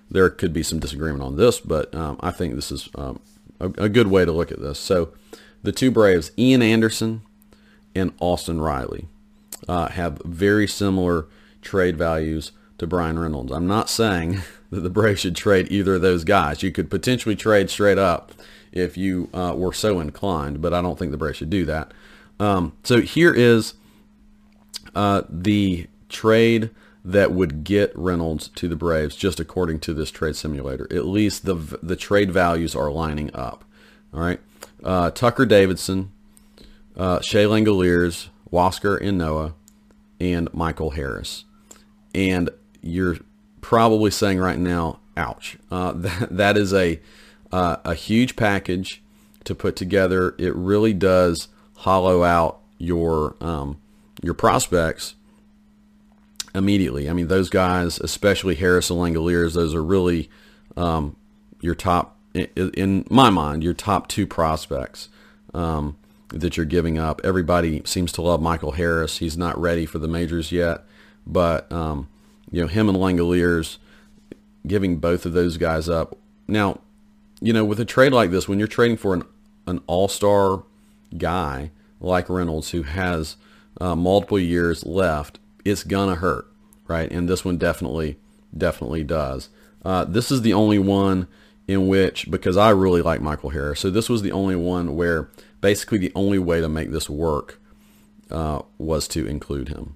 there 0.09 0.29
could 0.29 0.53
be 0.53 0.63
some 0.63 0.79
disagreement 0.79 1.23
on 1.23 1.35
this, 1.35 1.59
but 1.59 1.93
um, 1.93 2.17
I 2.21 2.31
think 2.31 2.55
this 2.55 2.71
is 2.71 2.89
um, 2.95 3.19
a, 3.59 3.65
a, 3.77 3.89
good 3.89 4.07
way 4.07 4.23
to 4.23 4.31
look 4.31 4.51
at 4.51 4.61
this. 4.61 4.79
So 4.79 5.09
the 5.63 5.71
two 5.71 5.91
Braves, 5.91 6.31
Ian 6.37 6.61
Anderson 6.61 7.21
and 7.95 8.13
Austin 8.19 8.61
Riley, 8.61 9.07
uh, 9.67 9.89
have 9.89 10.21
very 10.23 10.67
similar 10.67 11.27
trade 11.61 11.97
values 11.97 12.51
to 12.77 12.87
Bryan 12.87 13.19
Reynolds. 13.19 13.51
I'm 13.51 13.67
not 13.67 13.89
saying 13.89 14.41
that 14.69 14.81
the 14.81 14.89
Braves 14.89 15.21
should 15.21 15.35
trade 15.35 15.67
either 15.71 15.95
of 15.95 16.01
those 16.01 16.23
guys. 16.23 16.63
You 16.63 16.71
could 16.71 16.89
potentially 16.89 17.35
trade 17.35 17.69
straight 17.69 17.97
up 17.97 18.31
if 18.71 18.97
you 18.97 19.29
uh, 19.33 19.53
were 19.55 19.73
so 19.73 19.99
inclined, 19.99 20.61
but 20.61 20.73
I 20.73 20.81
don't 20.81 20.99
think 20.99 21.11
the 21.11 21.17
Braves 21.17 21.37
should 21.37 21.49
do 21.49 21.65
that. 21.65 21.93
Um, 22.39 22.73
so 22.83 23.01
here 23.01 23.33
is 23.33 23.73
uh, 24.93 25.23
the 25.29 25.87
trade 26.09 26.69
that 27.03 27.31
would 27.31 27.63
get 27.63 27.91
Reynolds 27.95 28.49
to 28.49 28.67
the 28.67 28.75
Braves, 28.75 29.15
just 29.15 29.39
according 29.39 29.79
to 29.79 29.93
this 29.93 30.11
trade 30.11 30.35
simulator. 30.35 30.87
At 30.91 31.05
least 31.05 31.45
the 31.45 31.55
the 31.81 31.95
trade 31.95 32.31
values 32.31 32.75
are 32.75 32.91
lining 32.91 33.33
up. 33.33 33.63
All 34.13 34.19
right, 34.19 34.39
uh, 34.83 35.11
Tucker 35.11 35.45
Davidson, 35.45 36.11
uh, 36.95 37.21
Shea 37.21 37.45
Huascar 38.51 39.01
Ynoa, 39.01 39.53
and 40.19 40.53
Michael 40.53 40.91
Harris. 40.91 41.45
And 42.15 42.49
you're 42.81 43.17
probably 43.61 44.11
saying 44.11 44.39
right 44.39 44.57
now, 44.57 44.99
ouch. 45.15 45.57
Uh, 45.69 45.91
that, 45.95 46.35
that 46.35 46.57
is 46.57 46.73
a, 46.73 46.99
uh, 47.51 47.77
a 47.83 47.93
huge 47.93 48.35
package 48.35 49.01
to 49.43 49.55
put 49.55 49.75
together. 49.75 50.35
It 50.37 50.55
really 50.55 50.93
does 50.93 51.47
hollow 51.77 52.23
out 52.23 52.59
your, 52.77 53.35
um, 53.41 53.79
your 54.21 54.33
prospects 54.33 55.15
immediately. 56.55 57.09
I 57.09 57.13
mean, 57.13 57.27
those 57.27 57.49
guys, 57.49 57.99
especially 57.99 58.55
Harris 58.55 58.89
and 58.89 58.99
Langeliers, 58.99 59.53
those 59.53 59.75
are 59.75 59.83
really 59.83 60.29
um, 60.75 61.15
your 61.61 61.75
top, 61.75 62.16
in 62.33 63.05
my 63.09 63.29
mind, 63.29 63.63
your 63.63 63.73
top 63.73 64.07
two 64.07 64.27
prospects 64.27 65.09
um, 65.53 65.97
that 66.29 66.57
you're 66.57 66.65
giving 66.65 66.97
up. 66.97 67.21
Everybody 67.23 67.81
seems 67.85 68.11
to 68.13 68.21
love 68.21 68.41
Michael 68.41 68.73
Harris. 68.73 69.17
He's 69.17 69.37
not 69.37 69.59
ready 69.59 69.85
for 69.85 69.99
the 69.99 70.07
majors 70.07 70.51
yet, 70.51 70.83
but 71.25 71.71
um, 71.71 72.09
you 72.51 72.61
know, 72.61 72.67
him 72.67 72.89
and 72.89 72.97
Langeliers, 72.97 73.77
giving 74.65 74.97
both 74.97 75.25
of 75.25 75.33
those 75.33 75.57
guys 75.57 75.89
up. 75.89 76.17
Now, 76.47 76.79
you 77.39 77.53
know, 77.53 77.65
with 77.65 77.79
a 77.79 77.85
trade 77.85 78.11
like 78.11 78.31
this, 78.31 78.47
when 78.47 78.59
you're 78.59 78.67
trading 78.67 78.97
for 78.97 79.13
an, 79.13 79.23
an 79.65 79.81
all-star 79.87 80.63
guy 81.17 81.71
like 81.99 82.29
Reynolds 82.29 82.71
who 82.71 82.83
has 82.83 83.37
uh, 83.79 83.95
multiple 83.95 84.39
years 84.39 84.85
left, 84.85 85.39
it's 85.63 85.83
gonna 85.83 86.15
hurt, 86.15 86.47
right? 86.87 87.09
And 87.11 87.29
this 87.29 87.45
one 87.45 87.57
definitely, 87.57 88.17
definitely 88.55 89.03
does. 89.03 89.49
Uh, 89.85 90.03
this 90.05 90.31
is 90.31 90.41
the 90.41 90.53
only 90.53 90.79
one 90.79 91.27
in 91.67 91.87
which, 91.87 92.31
because 92.31 92.57
I 92.57 92.69
really 92.69 93.01
like 93.01 93.21
Michael 93.21 93.49
Harris, 93.49 93.79
so 93.79 93.89
this 93.89 94.09
was 94.09 94.21
the 94.21 94.31
only 94.31 94.55
one 94.55 94.95
where 94.95 95.29
basically 95.61 95.97
the 95.97 96.11
only 96.15 96.39
way 96.39 96.61
to 96.61 96.69
make 96.69 96.91
this 96.91 97.09
work 97.09 97.59
uh, 98.31 98.61
was 98.77 99.07
to 99.09 99.25
include 99.25 99.69
him. 99.69 99.95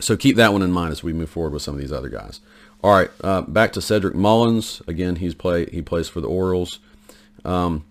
So 0.00 0.16
keep 0.16 0.36
that 0.36 0.52
one 0.52 0.62
in 0.62 0.72
mind 0.72 0.92
as 0.92 1.02
we 1.04 1.12
move 1.12 1.30
forward 1.30 1.52
with 1.52 1.62
some 1.62 1.74
of 1.74 1.80
these 1.80 1.92
other 1.92 2.08
guys. 2.08 2.40
All 2.82 2.92
right, 2.92 3.10
uh, 3.22 3.42
back 3.42 3.72
to 3.74 3.80
Cedric 3.80 4.14
Mullins. 4.14 4.82
Again, 4.86 5.16
he's 5.16 5.34
play 5.34 5.66
he 5.66 5.80
plays 5.80 6.08
for 6.08 6.20
the 6.20 6.28
Orioles. 6.28 6.80
Um, 7.44 7.84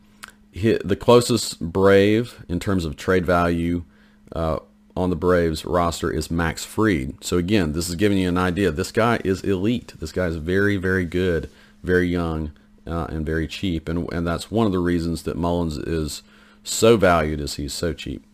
he, 0.51 0.77
the 0.83 0.95
closest 0.95 1.59
Brave 1.59 2.43
in 2.47 2.59
terms 2.59 2.85
of 2.85 2.95
trade 2.95 3.25
value 3.25 3.85
uh, 4.33 4.59
on 4.95 5.09
the 5.09 5.15
Braves 5.15 5.65
roster 5.65 6.11
is 6.11 6.29
Max 6.29 6.63
Fried. 6.63 7.23
So 7.23 7.37
again, 7.37 7.73
this 7.73 7.89
is 7.89 7.95
giving 7.95 8.19
you 8.19 8.29
an 8.29 8.37
idea. 8.37 8.69
This 8.69 8.91
guy 8.91 9.19
is 9.23 9.41
elite. 9.41 9.93
This 9.99 10.11
guy 10.11 10.27
is 10.27 10.35
very, 10.35 10.77
very 10.77 11.05
good, 11.05 11.49
very 11.81 12.07
young, 12.07 12.51
uh, 12.87 13.05
and 13.09 13.25
very 13.25 13.47
cheap. 13.47 13.87
And, 13.89 14.11
and 14.11 14.25
that's 14.27 14.51
one 14.51 14.65
of 14.65 14.71
the 14.71 14.79
reasons 14.79 15.23
that 15.23 15.37
Mullins 15.37 15.77
is 15.77 16.23
so 16.63 16.97
valued 16.97 17.39
is 17.39 17.55
he's 17.55 17.73
so 17.73 17.93
cheap. 17.93 18.25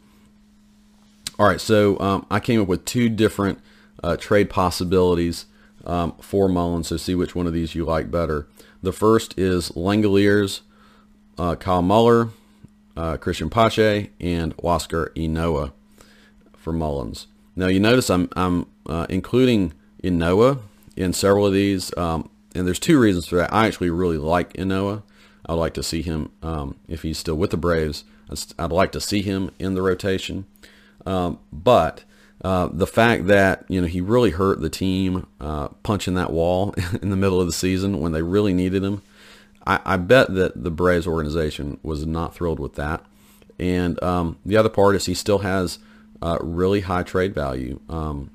All 1.37 1.47
right, 1.47 1.61
so 1.61 1.97
um, 1.99 2.25
I 2.29 2.39
came 2.39 2.61
up 2.61 2.67
with 2.67 2.83
two 2.83 3.07
different 3.07 3.59
uh, 4.03 4.17
trade 4.17 4.49
possibilities 4.49 5.45
um, 5.85 6.13
for 6.19 6.49
Mullins, 6.49 6.89
so 6.89 6.97
see 6.97 7.15
which 7.15 7.33
one 7.33 7.47
of 7.47 7.53
these 7.53 7.75
you 7.75 7.85
like 7.85 8.11
better. 8.11 8.47
The 8.83 8.91
first 8.91 9.37
is 9.39 9.69
Langeliers, 9.69 10.61
uh, 11.37 11.55
Kyle 11.55 11.81
Muller, 11.81 12.29
uh, 12.97 13.17
Cristian 13.17 13.49
Pache, 13.49 14.09
and 14.19 14.55
Huascar 14.57 15.13
Ynoa 15.15 15.71
for 16.57 16.73
Mullins. 16.73 17.27
Now 17.55 17.67
you 17.67 17.79
notice 17.79 18.09
I'm, 18.09 18.29
I'm 18.35 18.67
uh, 18.85 19.05
including 19.09 19.73
Ynoa 20.03 20.59
in 20.95 21.13
several 21.13 21.47
of 21.47 21.53
these, 21.53 21.95
um, 21.97 22.29
and 22.55 22.65
there's 22.65 22.79
two 22.79 22.99
reasons 22.99 23.27
for 23.27 23.35
that. 23.37 23.53
I 23.53 23.67
actually 23.67 23.89
really 23.89 24.17
like 24.17 24.53
Ynoa. 24.53 25.03
I'd 25.45 25.53
like 25.53 25.73
to 25.75 25.83
see 25.83 26.01
him, 26.01 26.31
um, 26.43 26.75
if 26.87 27.03
he's 27.03 27.17
still 27.17 27.35
with 27.35 27.51
the 27.51 27.57
Braves, 27.57 28.03
I'd 28.57 28.71
like 28.71 28.91
to 28.91 29.01
see 29.01 29.21
him 29.21 29.51
in 29.57 29.73
the 29.73 29.81
rotation. 29.81 30.45
Um, 31.05 31.39
but 31.51 32.03
uh, 32.43 32.69
the 32.71 32.87
fact 32.87 33.27
that 33.27 33.65
you 33.67 33.81
know 33.81 33.87
he 33.87 34.01
really 34.01 34.31
hurt 34.31 34.61
the 34.61 34.69
team 34.69 35.25
uh, 35.41 35.69
punching 35.83 36.13
that 36.15 36.31
wall 36.31 36.73
in 37.01 37.09
the 37.09 37.17
middle 37.17 37.39
of 37.39 37.47
the 37.47 37.53
season 37.53 37.99
when 37.99 38.11
they 38.11 38.21
really 38.21 38.53
needed 38.53 38.83
him, 38.83 39.01
I, 39.65 39.79
I 39.85 39.97
bet 39.97 40.33
that 40.35 40.63
the 40.63 40.71
Braves 40.71 41.07
organization 41.07 41.79
was 41.83 42.05
not 42.05 42.35
thrilled 42.35 42.59
with 42.59 42.75
that. 42.75 43.03
And 43.57 44.01
um, 44.03 44.37
the 44.45 44.55
other 44.55 44.69
part 44.69 44.95
is 44.95 45.05
he 45.05 45.13
still 45.13 45.39
has 45.39 45.79
uh, 46.21 46.37
really 46.41 46.81
high 46.81 47.03
trade 47.03 47.33
value, 47.33 47.79
um, 47.89 48.29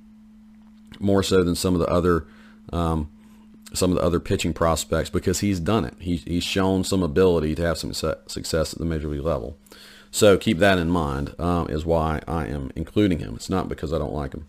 more 1.00 1.22
so 1.22 1.42
than 1.42 1.54
some 1.54 1.74
of 1.74 1.80
the 1.80 1.88
other 1.88 2.26
um, 2.72 3.10
some 3.74 3.90
of 3.90 3.96
the 3.96 4.02
other 4.02 4.20
pitching 4.20 4.52
prospects 4.52 5.10
because 5.10 5.40
he's 5.40 5.60
done 5.60 5.84
it. 5.84 5.94
He, 5.98 6.16
he's 6.16 6.44
shown 6.44 6.84
some 6.84 7.02
ability 7.02 7.54
to 7.56 7.62
have 7.62 7.78
some 7.78 7.92
success 7.92 8.72
at 8.72 8.78
the 8.78 8.84
major 8.84 9.08
league 9.08 9.22
level. 9.22 9.56
So 10.10 10.38
keep 10.38 10.58
that 10.58 10.78
in 10.78 10.90
mind 10.90 11.34
um, 11.40 11.68
is 11.68 11.84
why 11.84 12.20
I 12.28 12.46
am 12.46 12.70
including 12.76 13.18
him. 13.18 13.34
It's 13.34 13.50
not 13.50 13.68
because 13.68 13.92
I 13.92 13.98
don't 13.98 14.12
like 14.12 14.32
him. 14.32 14.46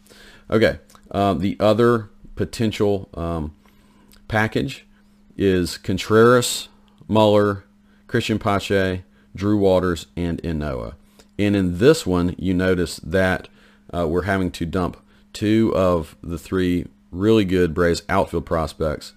Okay, 0.49 0.79
um, 1.11 1.39
the 1.39 1.57
other 1.59 2.09
potential 2.35 3.09
um, 3.15 3.55
package 4.27 4.85
is 5.37 5.77
Contreras, 5.77 6.69
Muller, 7.07 7.65
Cristian 8.07 8.39
Pache, 8.39 9.03
Drew 9.35 9.57
Waters, 9.57 10.07
and 10.15 10.41
Ynoa. 10.43 10.93
And 11.37 11.55
in 11.55 11.79
this 11.79 12.05
one, 12.05 12.35
you 12.37 12.53
notice 12.53 12.97
that 12.97 13.47
uh, 13.93 14.07
we're 14.07 14.23
having 14.23 14.51
to 14.51 14.65
dump 14.65 14.97
two 15.33 15.73
of 15.75 16.15
the 16.21 16.37
three 16.37 16.85
really 17.11 17.45
good 17.45 17.73
Braves 17.73 18.03
outfield 18.09 18.45
prospects 18.45 19.13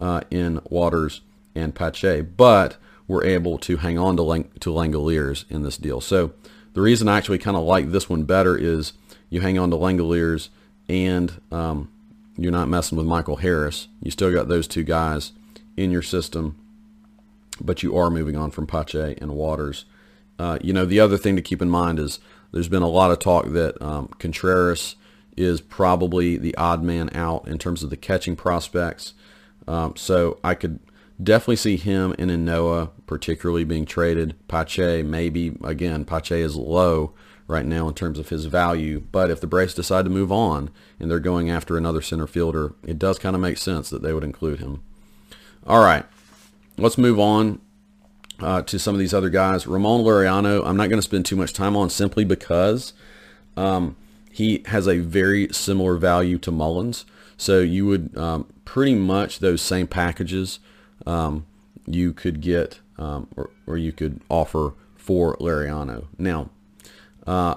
uh, 0.00 0.22
in 0.30 0.60
Waters 0.70 1.20
and 1.54 1.74
Pache, 1.74 2.22
but 2.22 2.76
were 3.06 3.24
able 3.24 3.58
to 3.58 3.78
hang 3.78 3.98
on 3.98 4.16
to, 4.16 4.22
Lang- 4.22 4.50
to 4.60 4.70
Langeliers 4.70 5.44
in 5.50 5.62
this 5.62 5.76
deal. 5.76 6.00
So 6.00 6.32
the 6.74 6.80
reason 6.80 7.08
I 7.08 7.18
actually 7.18 7.38
kind 7.38 7.56
of 7.56 7.64
like 7.64 7.90
this 7.90 8.08
one 8.08 8.22
better 8.22 8.56
is 8.56 8.92
you 9.28 9.40
hang 9.40 9.58
on 9.58 9.70
to 9.70 9.76
Langeliers 9.76 10.48
and 10.88 11.40
um, 11.50 11.90
you're 12.36 12.52
not 12.52 12.68
messing 12.68 12.96
with 12.96 13.06
Michael 13.06 13.36
Harris. 13.36 13.88
You 14.02 14.10
still 14.10 14.32
got 14.32 14.48
those 14.48 14.68
two 14.68 14.84
guys 14.84 15.32
in 15.76 15.90
your 15.90 16.02
system, 16.02 16.56
but 17.60 17.82
you 17.82 17.96
are 17.96 18.10
moving 18.10 18.36
on 18.36 18.50
from 18.50 18.66
Pache 18.66 19.16
and 19.20 19.34
Waters. 19.34 19.84
Uh, 20.38 20.58
you 20.62 20.72
know, 20.72 20.84
the 20.84 21.00
other 21.00 21.18
thing 21.18 21.36
to 21.36 21.42
keep 21.42 21.60
in 21.60 21.68
mind 21.68 21.98
is 21.98 22.20
there's 22.52 22.68
been 22.68 22.82
a 22.82 22.88
lot 22.88 23.10
of 23.10 23.18
talk 23.18 23.46
that 23.46 23.80
um, 23.82 24.08
Contreras 24.18 24.96
is 25.40 25.60
probably 25.60 26.36
the 26.36 26.54
odd 26.56 26.82
man 26.82 27.10
out 27.14 27.48
in 27.48 27.58
terms 27.58 27.82
of 27.82 27.90
the 27.90 27.96
catching 27.96 28.36
prospects. 28.36 29.14
Um, 29.66 29.94
so 29.96 30.38
I 30.42 30.54
could 30.54 30.80
Definitely 31.22 31.56
see 31.56 31.76
him 31.76 32.14
and 32.18 32.30
Ynoa 32.30 32.90
particularly 33.06 33.64
being 33.64 33.84
traded. 33.84 34.34
Pache, 34.48 35.02
maybe, 35.02 35.56
again, 35.62 36.04
Pache 36.04 36.40
is 36.40 36.56
low 36.56 37.12
right 37.46 37.66
now 37.66 37.88
in 37.88 37.94
terms 37.94 38.18
of 38.18 38.30
his 38.30 38.46
value. 38.46 39.02
But 39.12 39.30
if 39.30 39.40
the 39.40 39.46
Braves 39.46 39.74
decide 39.74 40.04
to 40.04 40.10
move 40.10 40.32
on 40.32 40.70
and 40.98 41.10
they're 41.10 41.20
going 41.20 41.50
after 41.50 41.76
another 41.76 42.00
center 42.00 42.26
fielder, 42.26 42.74
it 42.86 42.98
does 42.98 43.18
kind 43.18 43.34
of 43.34 43.42
make 43.42 43.58
sense 43.58 43.90
that 43.90 44.02
they 44.02 44.14
would 44.14 44.24
include 44.24 44.60
him. 44.60 44.82
All 45.66 45.84
right, 45.84 46.06
let's 46.78 46.96
move 46.96 47.18
on 47.18 47.60
uh, 48.38 48.62
to 48.62 48.78
some 48.78 48.94
of 48.94 48.98
these 48.98 49.12
other 49.12 49.28
guys. 49.28 49.66
Ramon 49.66 50.02
Laureano, 50.02 50.64
I'm 50.64 50.76
not 50.76 50.88
going 50.88 50.98
to 50.98 51.02
spend 51.02 51.26
too 51.26 51.36
much 51.36 51.52
time 51.52 51.76
on 51.76 51.90
simply 51.90 52.24
because 52.24 52.94
um, 53.58 53.94
he 54.30 54.62
has 54.66 54.86
a 54.86 54.98
very 54.98 55.48
similar 55.52 55.96
value 55.96 56.38
to 56.38 56.50
Mullins. 56.50 57.04
So 57.36 57.60
you 57.60 57.86
would 57.86 58.16
um, 58.16 58.46
pretty 58.64 58.94
much 58.94 59.38
those 59.38 59.62
same 59.62 59.86
packages 59.86 60.60
um, 61.06 61.46
you 61.86 62.12
could 62.12 62.40
get 62.40 62.80
um, 62.98 63.28
or, 63.36 63.50
or, 63.66 63.78
you 63.78 63.92
could 63.92 64.20
offer 64.28 64.74
for 64.94 65.36
Laureano. 65.38 66.04
Now, 66.18 66.50
uh, 67.26 67.54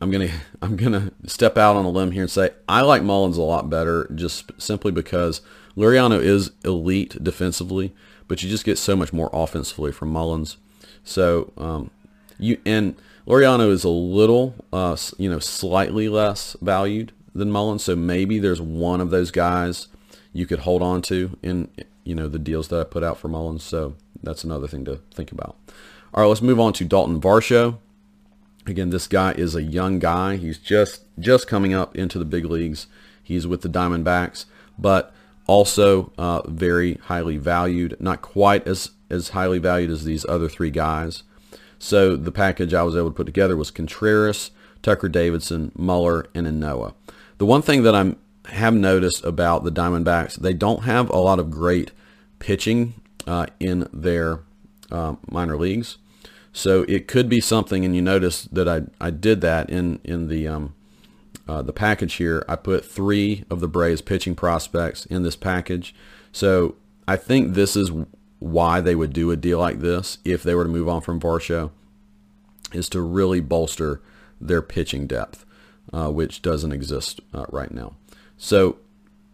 I'm 0.00 0.10
gonna 0.10 0.30
I'm 0.62 0.76
gonna 0.76 1.10
step 1.26 1.58
out 1.58 1.76
on 1.76 1.84
a 1.84 1.90
limb 1.90 2.12
here 2.12 2.22
and 2.22 2.30
say 2.30 2.50
I 2.68 2.82
like 2.82 3.02
Mullins 3.02 3.36
a 3.36 3.42
lot 3.42 3.68
better, 3.68 4.08
just 4.14 4.52
simply 4.56 4.92
because 4.92 5.40
Laureano 5.76 6.22
is 6.22 6.52
elite 6.64 7.22
defensively, 7.22 7.92
but 8.28 8.42
you 8.42 8.48
just 8.48 8.64
get 8.64 8.78
so 8.78 8.94
much 8.94 9.12
more 9.12 9.30
offensively 9.32 9.90
from 9.90 10.10
Mullins. 10.10 10.56
So 11.02 11.52
um, 11.58 11.90
you 12.38 12.60
and 12.64 12.94
Laureano 13.26 13.70
is 13.70 13.84
a 13.84 13.88
little, 13.88 14.54
uh, 14.72 14.96
you 15.18 15.30
know, 15.30 15.38
slightly 15.38 16.08
less 16.08 16.56
valued 16.60 17.12
than 17.34 17.50
Mullins. 17.50 17.84
So 17.84 17.96
maybe 17.96 18.38
there's 18.38 18.60
one 18.60 19.00
of 19.00 19.10
those 19.10 19.30
guys 19.30 19.88
you 20.32 20.46
could 20.46 20.60
hold 20.60 20.82
on 20.82 21.00
to 21.02 21.36
in, 21.42 21.68
you 22.04 22.14
know, 22.14 22.28
the 22.28 22.38
deals 22.38 22.68
that 22.68 22.80
I 22.80 22.84
put 22.84 23.02
out 23.02 23.18
for 23.18 23.28
Mullins. 23.28 23.62
So 23.62 23.94
that's 24.22 24.44
another 24.44 24.68
thing 24.68 24.84
to 24.84 25.00
think 25.14 25.32
about. 25.32 25.56
All 26.12 26.22
right, 26.22 26.28
let's 26.28 26.42
move 26.42 26.60
on 26.60 26.72
to 26.74 26.84
Dalton 26.84 27.20
Varsho. 27.20 27.78
Again, 28.66 28.90
this 28.90 29.06
guy 29.06 29.32
is 29.32 29.54
a 29.54 29.62
young 29.62 29.98
guy. 29.98 30.36
He's 30.36 30.58
just 30.58 31.02
just 31.18 31.46
coming 31.46 31.74
up 31.74 31.96
into 31.96 32.18
the 32.18 32.24
big 32.24 32.44
leagues. 32.44 32.86
He's 33.22 33.46
with 33.46 33.62
the 33.62 33.68
Diamondbacks, 33.68 34.46
but 34.78 35.14
also 35.46 36.12
uh, 36.16 36.42
very 36.48 36.94
highly 36.94 37.36
valued. 37.36 37.96
Not 38.00 38.22
quite 38.22 38.66
as 38.66 38.90
as 39.10 39.30
highly 39.30 39.58
valued 39.58 39.90
as 39.90 40.04
these 40.04 40.24
other 40.26 40.48
three 40.48 40.70
guys. 40.70 41.24
So 41.84 42.16
the 42.16 42.32
package 42.32 42.72
I 42.72 42.82
was 42.82 42.96
able 42.96 43.10
to 43.10 43.14
put 43.14 43.26
together 43.26 43.58
was 43.58 43.70
Contreras, 43.70 44.52
Tucker 44.80 45.06
Davidson, 45.06 45.70
Muller, 45.76 46.24
and 46.34 46.46
Ynoa. 46.46 46.94
The 47.36 47.44
one 47.44 47.60
thing 47.60 47.82
that 47.82 47.94
I 47.94 48.14
have 48.52 48.72
noticed 48.72 49.22
about 49.22 49.64
the 49.64 49.70
Diamondbacks, 49.70 50.36
they 50.36 50.54
don't 50.54 50.84
have 50.84 51.10
a 51.10 51.18
lot 51.18 51.38
of 51.38 51.50
great 51.50 51.90
pitching 52.38 52.94
uh, 53.26 53.48
in 53.60 53.86
their 53.92 54.40
uh, 54.90 55.16
minor 55.30 55.58
leagues. 55.58 55.98
So 56.54 56.86
it 56.88 57.06
could 57.06 57.28
be 57.28 57.42
something, 57.42 57.84
and 57.84 57.94
you 57.94 58.00
notice 58.00 58.44
that 58.44 58.66
I, 58.66 58.84
I 58.98 59.10
did 59.10 59.42
that 59.42 59.68
in, 59.68 60.00
in 60.04 60.28
the, 60.28 60.48
um, 60.48 60.74
uh, 61.46 61.60
the 61.60 61.74
package 61.74 62.14
here. 62.14 62.46
I 62.48 62.56
put 62.56 62.86
three 62.86 63.44
of 63.50 63.60
the 63.60 63.68
Braves 63.68 64.00
pitching 64.00 64.34
prospects 64.34 65.04
in 65.04 65.22
this 65.22 65.36
package. 65.36 65.94
So 66.32 66.76
I 67.06 67.16
think 67.16 67.52
this 67.52 67.76
is 67.76 67.92
why 68.44 68.78
they 68.78 68.94
would 68.94 69.14
do 69.14 69.30
a 69.30 69.36
deal 69.36 69.58
like 69.58 69.80
this 69.80 70.18
if 70.22 70.42
they 70.42 70.54
were 70.54 70.64
to 70.64 70.70
move 70.70 70.86
on 70.88 71.00
from 71.00 71.18
Varsho 71.18 71.70
is 72.74 72.90
to 72.90 73.00
really 73.00 73.40
bolster 73.40 74.02
their 74.38 74.60
pitching 74.60 75.06
depth, 75.06 75.46
uh, 75.94 76.10
which 76.10 76.42
doesn't 76.42 76.72
exist 76.72 77.20
uh, 77.32 77.46
right 77.48 77.72
now. 77.72 77.94
So 78.36 78.76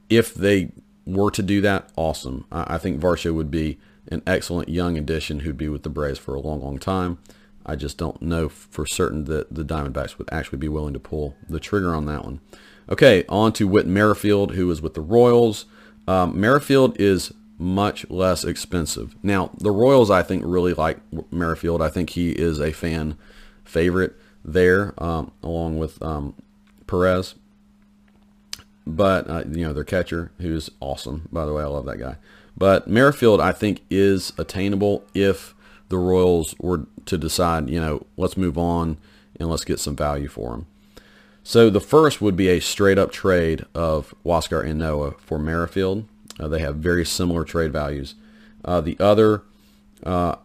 if 0.08 0.32
they 0.32 0.70
were 1.04 1.32
to 1.32 1.42
do 1.42 1.60
that, 1.60 1.90
awesome. 1.96 2.46
I, 2.52 2.74
I 2.74 2.78
think 2.78 3.00
Varsho 3.00 3.34
would 3.34 3.50
be 3.50 3.78
an 4.08 4.22
excellent 4.28 4.68
young 4.68 4.96
addition 4.96 5.40
who'd 5.40 5.58
be 5.58 5.68
with 5.68 5.82
the 5.82 5.88
Braves 5.88 6.18
for 6.18 6.36
a 6.36 6.40
long, 6.40 6.62
long 6.62 6.78
time. 6.78 7.18
I 7.66 7.74
just 7.74 7.98
don't 7.98 8.22
know 8.22 8.48
for 8.48 8.86
certain 8.86 9.24
that 9.24 9.52
the 9.52 9.64
Diamondbacks 9.64 10.18
would 10.18 10.28
actually 10.30 10.58
be 10.58 10.68
willing 10.68 10.94
to 10.94 11.00
pull 11.00 11.34
the 11.48 11.60
trigger 11.60 11.94
on 11.96 12.06
that 12.06 12.24
one. 12.24 12.40
Okay, 12.88 13.24
on 13.28 13.52
to 13.54 13.66
Whit 13.66 13.86
Merrifield, 13.86 14.54
who 14.54 14.70
is 14.70 14.80
with 14.80 14.94
the 14.94 15.00
Royals. 15.00 15.66
Um, 16.06 16.40
Merrifield 16.40 16.98
is 17.00 17.32
much 17.60 18.08
less 18.08 18.42
expensive. 18.42 19.14
Now, 19.22 19.50
the 19.58 19.70
Royals, 19.70 20.10
I 20.10 20.22
think, 20.22 20.42
really 20.46 20.72
like 20.72 20.98
Merrifield. 21.30 21.82
I 21.82 21.90
think 21.90 22.10
he 22.10 22.30
is 22.30 22.58
a 22.58 22.72
fan 22.72 23.16
favorite 23.64 24.16
there, 24.44 24.94
um, 24.98 25.30
along 25.42 25.78
with 25.78 26.02
um, 26.02 26.34
Perez. 26.86 27.34
But, 28.86 29.28
uh, 29.28 29.44
you 29.50 29.66
know, 29.66 29.72
their 29.72 29.84
catcher, 29.84 30.32
who's 30.38 30.70
awesome, 30.80 31.28
by 31.30 31.44
the 31.44 31.52
way. 31.52 31.62
I 31.62 31.66
love 31.66 31.84
that 31.84 31.98
guy. 31.98 32.16
But 32.56 32.88
Merrifield, 32.88 33.40
I 33.40 33.52
think, 33.52 33.82
is 33.90 34.32
attainable 34.38 35.04
if 35.14 35.54
the 35.90 35.98
Royals 35.98 36.54
were 36.58 36.86
to 37.04 37.18
decide, 37.18 37.68
you 37.68 37.80
know, 37.80 38.06
let's 38.16 38.36
move 38.36 38.56
on 38.56 38.96
and 39.38 39.50
let's 39.50 39.64
get 39.64 39.78
some 39.78 39.96
value 39.96 40.28
for 40.28 40.54
him. 40.54 40.66
So 41.42 41.70
the 41.70 41.80
first 41.80 42.20
would 42.20 42.36
be 42.36 42.48
a 42.48 42.60
straight 42.60 42.98
up 42.98 43.12
trade 43.12 43.64
of 43.74 44.14
Huascar 44.24 44.64
Ynoa 44.64 45.18
for 45.20 45.38
Merrifield. 45.38 46.06
Uh, 46.40 46.48
they 46.48 46.60
have 46.60 46.76
very 46.76 47.04
similar 47.04 47.44
trade 47.44 47.72
values. 47.72 48.14
Uh, 48.64 48.80
the 48.80 48.96
other 48.98 49.42
uh, 50.04 50.36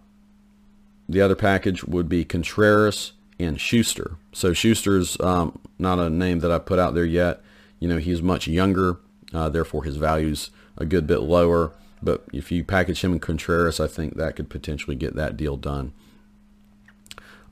the 1.08 1.22
other 1.22 1.36
package 1.36 1.84
would 1.84 2.10
be 2.10 2.26
Contreras 2.26 3.14
and 3.40 3.60
Shuster. 3.60 4.18
So 4.34 4.54
Shuster's 4.54 5.20
um, 5.22 5.60
not 5.80 6.00
a 6.00 6.10
name 6.10 6.40
that 6.40 6.52
I 6.52 6.60
put 6.60 6.80
out 6.80 6.94
there 6.94 7.06
yet. 7.06 7.42
You 7.80 7.88
know, 7.88 7.98
he's 7.98 8.22
much 8.22 8.48
younger, 8.48 8.98
uh, 9.34 9.50
therefore 9.50 9.84
his 9.84 9.98
value's 9.98 10.50
a 10.78 10.86
good 10.86 11.08
bit 11.08 11.20
lower. 11.20 11.72
But 12.02 12.26
if 12.34 12.52
you 12.52 12.64
package 12.64 13.04
him 13.04 13.14
and 13.14 13.22
Contreras, 13.22 13.80
I 13.80 13.88
think 13.88 14.16
that 14.16 14.36
could 14.36 14.50
potentially 14.50 14.96
get 14.96 15.16
that 15.16 15.38
deal 15.38 15.58
done. 15.58 15.94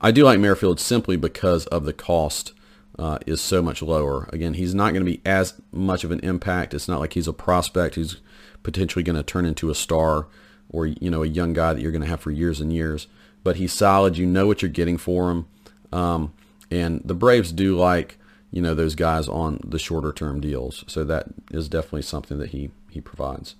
I 0.00 0.10
do 0.10 0.24
like 0.24 0.38
Merrifield 0.38 0.80
simply 0.80 1.16
because 1.16 1.66
of 1.66 1.84
the 1.84 1.92
cost 1.92 2.52
uh, 2.98 3.18
is 3.26 3.40
so 3.40 3.62
much 3.62 3.82
lower. 3.82 4.28
Again, 4.32 4.54
he's 4.54 4.74
not 4.74 4.92
going 4.92 5.04
to 5.04 5.10
be 5.10 5.20
as 5.24 5.54
much 5.72 6.04
of 6.04 6.10
an 6.10 6.20
impact. 6.20 6.74
It's 6.74 6.88
not 6.88 7.00
like 7.00 7.14
he's 7.14 7.28
a 7.28 7.32
prospect 7.32 7.94
who's 7.94 8.18
potentially 8.64 9.04
going 9.04 9.14
to 9.14 9.22
turn 9.22 9.46
into 9.46 9.70
a 9.70 9.74
star 9.74 10.26
or 10.70 10.86
you 10.86 11.10
know 11.10 11.22
a 11.22 11.28
young 11.28 11.52
guy 11.52 11.72
that 11.72 11.80
you're 11.80 11.92
going 11.92 12.02
to 12.02 12.08
have 12.08 12.20
for 12.20 12.32
years 12.32 12.60
and 12.60 12.72
years. 12.72 13.06
But 13.44 13.56
he's 13.56 13.72
solid. 13.72 14.16
You 14.16 14.26
know 14.26 14.46
what 14.48 14.62
you're 14.62 14.70
getting 14.70 14.98
for 14.98 15.30
him. 15.30 15.46
Um, 15.92 16.32
and 16.70 17.02
the 17.04 17.14
Braves 17.14 17.52
do 17.52 17.76
like 17.76 18.18
you 18.50 18.60
know 18.60 18.74
those 18.74 18.94
guys 18.94 19.28
on 19.28 19.60
the 19.64 19.78
shorter 19.78 20.12
term 20.12 20.40
deals. 20.40 20.84
So 20.88 21.04
that 21.04 21.26
is 21.52 21.68
definitely 21.68 22.02
something 22.02 22.38
that 22.38 22.50
he 22.50 22.70
he 22.90 23.00
provides. 23.00 23.54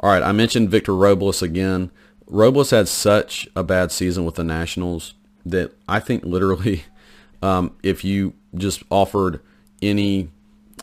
All 0.00 0.10
right, 0.10 0.22
I 0.22 0.32
mentioned 0.32 0.70
Victor 0.70 0.94
Robles 0.94 1.40
again. 1.40 1.90
Robles 2.26 2.70
had 2.70 2.88
such 2.88 3.48
a 3.54 3.62
bad 3.62 3.92
season 3.92 4.24
with 4.24 4.34
the 4.34 4.44
Nationals 4.44 5.14
that 5.44 5.72
I 5.88 6.00
think 6.00 6.24
literally, 6.24 6.84
um, 7.42 7.76
if 7.82 8.04
you 8.04 8.34
just 8.54 8.82
offered 8.90 9.40
any 9.80 10.30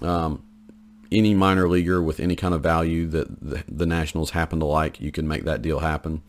um, 0.02 0.43
any 1.14 1.34
minor 1.34 1.70
leaguer 1.70 2.02
with 2.02 2.20
any 2.20 2.36
kind 2.36 2.54
of 2.54 2.62
value 2.62 3.08
that 3.08 3.42
the, 3.42 3.64
the, 3.70 3.86
Nationals 3.86 4.32
happen 4.32 4.60
to 4.60 4.66
like, 4.66 5.00
you 5.00 5.12
can 5.12 5.28
make 5.28 5.44
that 5.44 5.62
deal 5.62 5.80
happen. 5.80 6.22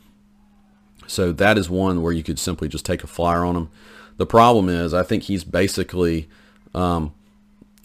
So 1.07 1.33
that 1.33 1.59
is 1.59 1.69
one 1.71 2.03
where 2.03 2.13
you 2.13 2.23
could 2.23 2.39
simply 2.39 2.69
just 2.69 2.87
take 2.87 3.03
a 3.03 3.07
flyer 3.07 3.45
on 3.45 3.57
him. 3.57 3.71
The 4.17 4.27
problem 4.27 4.69
is, 4.69 4.95
I 4.95 5.03
think 5.03 5.25
he's 5.25 5.45
basically, 5.45 6.29
um, 6.75 7.13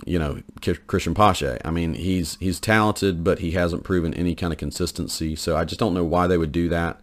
you 0.06 0.20
know, 0.20 0.42
Cristian 0.62 1.16
Pache. 1.16 1.58
I 1.66 1.72
mean, 1.72 1.96
he's 1.96 2.38
he's 2.40 2.60
talented, 2.60 3.24
but 3.24 3.40
he 3.40 3.52
hasn't 3.52 3.84
proven 3.84 4.14
any 4.14 4.36
kind 4.36 4.54
of 4.54 4.60
consistency. 4.60 5.36
So 5.36 5.58
I 5.58 5.66
just 5.66 5.80
don't 5.80 5.94
know 5.94 6.04
why 6.04 6.28
they 6.28 6.38
would 6.38 6.52
do 6.52 6.70
that. 6.70 7.02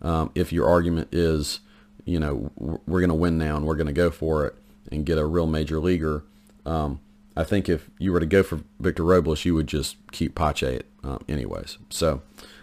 Um, 0.00 0.30
if 0.34 0.52
your 0.52 0.66
argument 0.66 1.08
is, 1.12 1.60
you 2.04 2.18
know, 2.18 2.50
we're 2.56 3.00
going 3.00 3.08
to 3.08 3.14
win 3.14 3.38
now 3.38 3.56
and 3.56 3.66
we're 3.66 3.76
going 3.76 3.86
to 3.86 3.92
go 3.92 4.10
for 4.10 4.46
it 4.46 4.54
and 4.90 5.06
get 5.06 5.18
a 5.18 5.26
real 5.26 5.46
major 5.46 5.78
leaguer. 5.78 6.24
Um, 6.66 7.00
I 7.36 7.44
think 7.44 7.68
if 7.68 7.88
you 7.98 8.12
were 8.12 8.20
to 8.20 8.26
go 8.26 8.42
for 8.42 8.60
Victor 8.78 9.04
Robles, 9.04 9.44
you 9.44 9.54
would 9.54 9.66
just 9.66 9.96
keep 10.10 10.34
Pache 10.34 10.82
uh, 11.02 11.18
anyways. 11.28 11.78
So, 11.90 12.22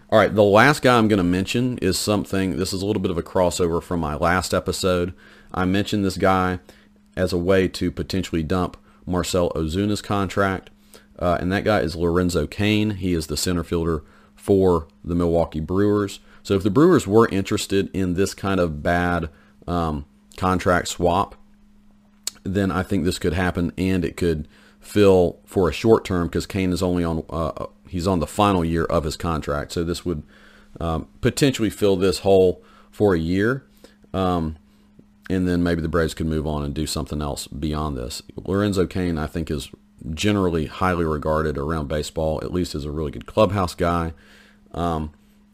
all 0.09 0.19
right, 0.19 0.33
the 0.33 0.43
last 0.43 0.81
guy 0.81 0.97
I'm 0.97 1.07
going 1.07 1.17
to 1.17 1.23
mention 1.23 1.77
is 1.79 1.97
something, 1.97 2.57
this 2.57 2.73
is 2.73 2.81
a 2.81 2.85
little 2.85 3.01
bit 3.01 3.11
of 3.11 3.17
a 3.17 3.23
crossover 3.23 3.81
from 3.81 3.99
my 3.99 4.15
last 4.15 4.53
episode. 4.53 5.13
I 5.53 5.65
mentioned 5.65 6.05
this 6.05 6.17
guy 6.17 6.59
as 7.15 7.33
a 7.33 7.37
way 7.37 7.67
to 7.67 7.91
potentially 7.91 8.43
dump 8.43 8.77
Marcell 9.05 9.51
Ozuna's 9.51 10.01
contract, 10.01 10.69
uh, 11.17 11.37
and 11.39 11.51
that 11.51 11.63
guy 11.63 11.79
is 11.79 11.95
Lorenzo 11.95 12.47
Cain. 12.47 12.91
He 12.91 13.13
is 13.13 13.27
the 13.27 13.37
center 13.37 13.63
fielder 13.63 14.03
for 14.35 14.87
the 15.03 15.15
Milwaukee 15.15 15.59
Brewers. 15.59 16.19
So 16.43 16.53
if 16.53 16.63
the 16.63 16.69
Brewers 16.69 17.05
were 17.05 17.27
interested 17.29 17.89
in 17.93 18.13
this 18.13 18.33
kind 18.33 18.59
of 18.59 18.81
bad 18.81 19.29
um, 19.67 20.05
contract 20.37 20.87
swap, 20.87 21.35
then 22.43 22.71
I 22.71 22.83
think 22.83 23.03
this 23.03 23.19
could 23.19 23.33
happen, 23.33 23.73
and 23.77 24.05
it 24.05 24.15
could 24.15 24.47
fill 24.79 25.39
for 25.45 25.69
a 25.69 25.73
short 25.73 26.05
term 26.05 26.27
because 26.27 26.45
Cain 26.45 26.71
is 26.71 26.81
only 26.81 27.03
on 27.03 27.23
uh, 27.29 27.47
uh, 27.47 27.65
he's 27.87 28.07
on 28.07 28.19
the 28.19 28.27
final 28.27 28.63
year 28.63 28.85
of 28.85 29.03
his 29.03 29.17
contract. 29.17 29.71
So 29.71 29.83
this 29.83 30.05
would 30.05 30.23
um, 30.79 31.07
potentially 31.21 31.69
fill 31.69 31.95
this 31.95 32.19
hole 32.19 32.63
for 32.91 33.13
a 33.13 33.19
year. 33.19 33.65
Um, 34.13 34.57
and 35.29 35.47
then 35.47 35.61
maybe 35.61 35.81
the 35.81 35.87
Braves 35.87 36.15
could 36.15 36.25
move 36.25 36.47
on 36.47 36.63
and 36.63 36.73
do 36.73 36.87
something 36.87 37.21
else 37.21 37.45
beyond 37.47 37.95
this. 37.95 38.23
Lorenzo 38.35 38.87
Cain, 38.87 39.17
I 39.17 39.27
think, 39.27 39.51
is 39.51 39.69
generally 40.13 40.65
highly 40.65 41.05
regarded 41.05 41.57
around 41.57 41.87
baseball, 41.87 42.39
at 42.43 42.51
least 42.51 42.73
as 42.73 42.85
a 42.85 42.91
really 42.91 43.11
good 43.11 43.27
clubhouse 43.27 43.75
guy. 43.75 44.13
Um, 44.73 45.11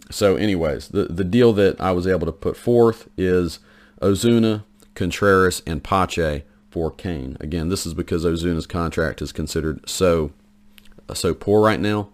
so 0.10 0.36
anyways, 0.36 0.90
the, 0.90 1.06
the 1.06 1.24
deal 1.24 1.52
that 1.54 1.80
I 1.82 1.92
was 1.92 2.08
able 2.08 2.26
to 2.26 2.32
put 2.32 2.56
forth 2.56 3.10
is 3.18 3.60
Ozuna, 4.02 4.64
Contreras, 4.94 5.62
and 5.66 5.84
Pache 5.84 6.44
for 6.76 6.92
Cain. 6.92 7.38
Again, 7.40 7.70
this 7.70 7.86
is 7.86 7.94
because 7.94 8.26
Ozuna's 8.26 8.68
contract 8.68 9.22
is 9.22 9.32
considered 9.32 9.90
so 9.90 10.34
so 11.14 11.34
poor 11.34 11.64
right 11.64 11.80
now. 11.80 12.10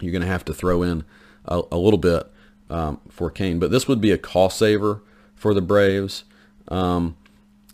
You're 0.00 0.10
going 0.10 0.22
to 0.22 0.26
have 0.26 0.44
to 0.46 0.52
throw 0.52 0.82
in 0.82 1.04
a, 1.44 1.62
a 1.70 1.78
little 1.78 2.00
bit 2.00 2.24
um, 2.70 3.00
for 3.08 3.30
Cain, 3.30 3.60
But 3.60 3.70
this 3.70 3.86
would 3.86 4.00
be 4.00 4.10
a 4.10 4.18
cost 4.18 4.58
saver 4.58 5.00
for 5.36 5.54
the 5.54 5.60
Braves. 5.60 6.24
Um, 6.66 7.16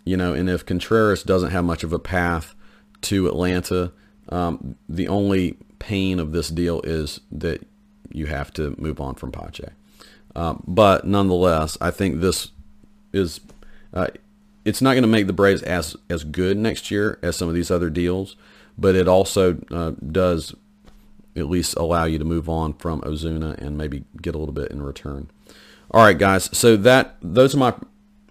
you 0.03 0.15
know, 0.15 0.35
and 0.35 0.47
if 0.47 0.63
Contreras 0.63 1.23
doesn't 1.23 1.49
have 1.49 1.65
much 1.65 1.83
of 1.83 1.91
a 1.91 1.97
path 1.97 2.53
to 3.01 3.25
Atlanta, 3.25 3.91
um, 4.29 4.75
the 4.87 5.07
only 5.07 5.57
pain 5.79 6.19
of 6.19 6.33
this 6.33 6.49
deal 6.49 6.81
is 6.81 7.19
that 7.31 7.65
you 8.11 8.27
have 8.27 8.53
to 8.53 8.75
move 8.77 9.01
on 9.01 9.15
from 9.15 9.31
Pache. 9.31 9.69
Uh, 10.35 10.53
but 10.67 11.07
nonetheless, 11.07 11.79
I 11.81 11.89
think 11.89 12.21
this 12.21 12.51
is 13.11 13.39
uh, 13.91 14.09
it's 14.65 14.81
not 14.81 14.93
going 14.93 15.03
to 15.03 15.07
make 15.07 15.27
the 15.27 15.33
Braves 15.33 15.61
as 15.61 15.95
as 16.09 16.23
good 16.23 16.57
next 16.57 16.91
year 16.91 17.19
as 17.21 17.35
some 17.35 17.47
of 17.47 17.53
these 17.53 17.71
other 17.71 17.89
deals, 17.89 18.35
but 18.77 18.95
it 18.95 19.07
also 19.07 19.57
uh, 19.71 19.91
does 20.11 20.55
at 21.35 21.49
least 21.49 21.75
allow 21.75 22.05
you 22.05 22.17
to 22.17 22.25
move 22.25 22.49
on 22.49 22.73
from 22.73 23.01
Ozuna 23.01 23.57
and 23.57 23.77
maybe 23.77 24.05
get 24.21 24.35
a 24.35 24.37
little 24.37 24.53
bit 24.53 24.71
in 24.71 24.81
return. 24.81 25.29
All 25.91 26.03
right, 26.03 26.17
guys. 26.17 26.49
So 26.57 26.75
that 26.77 27.15
those 27.21 27.53
are 27.53 27.59
my 27.59 27.73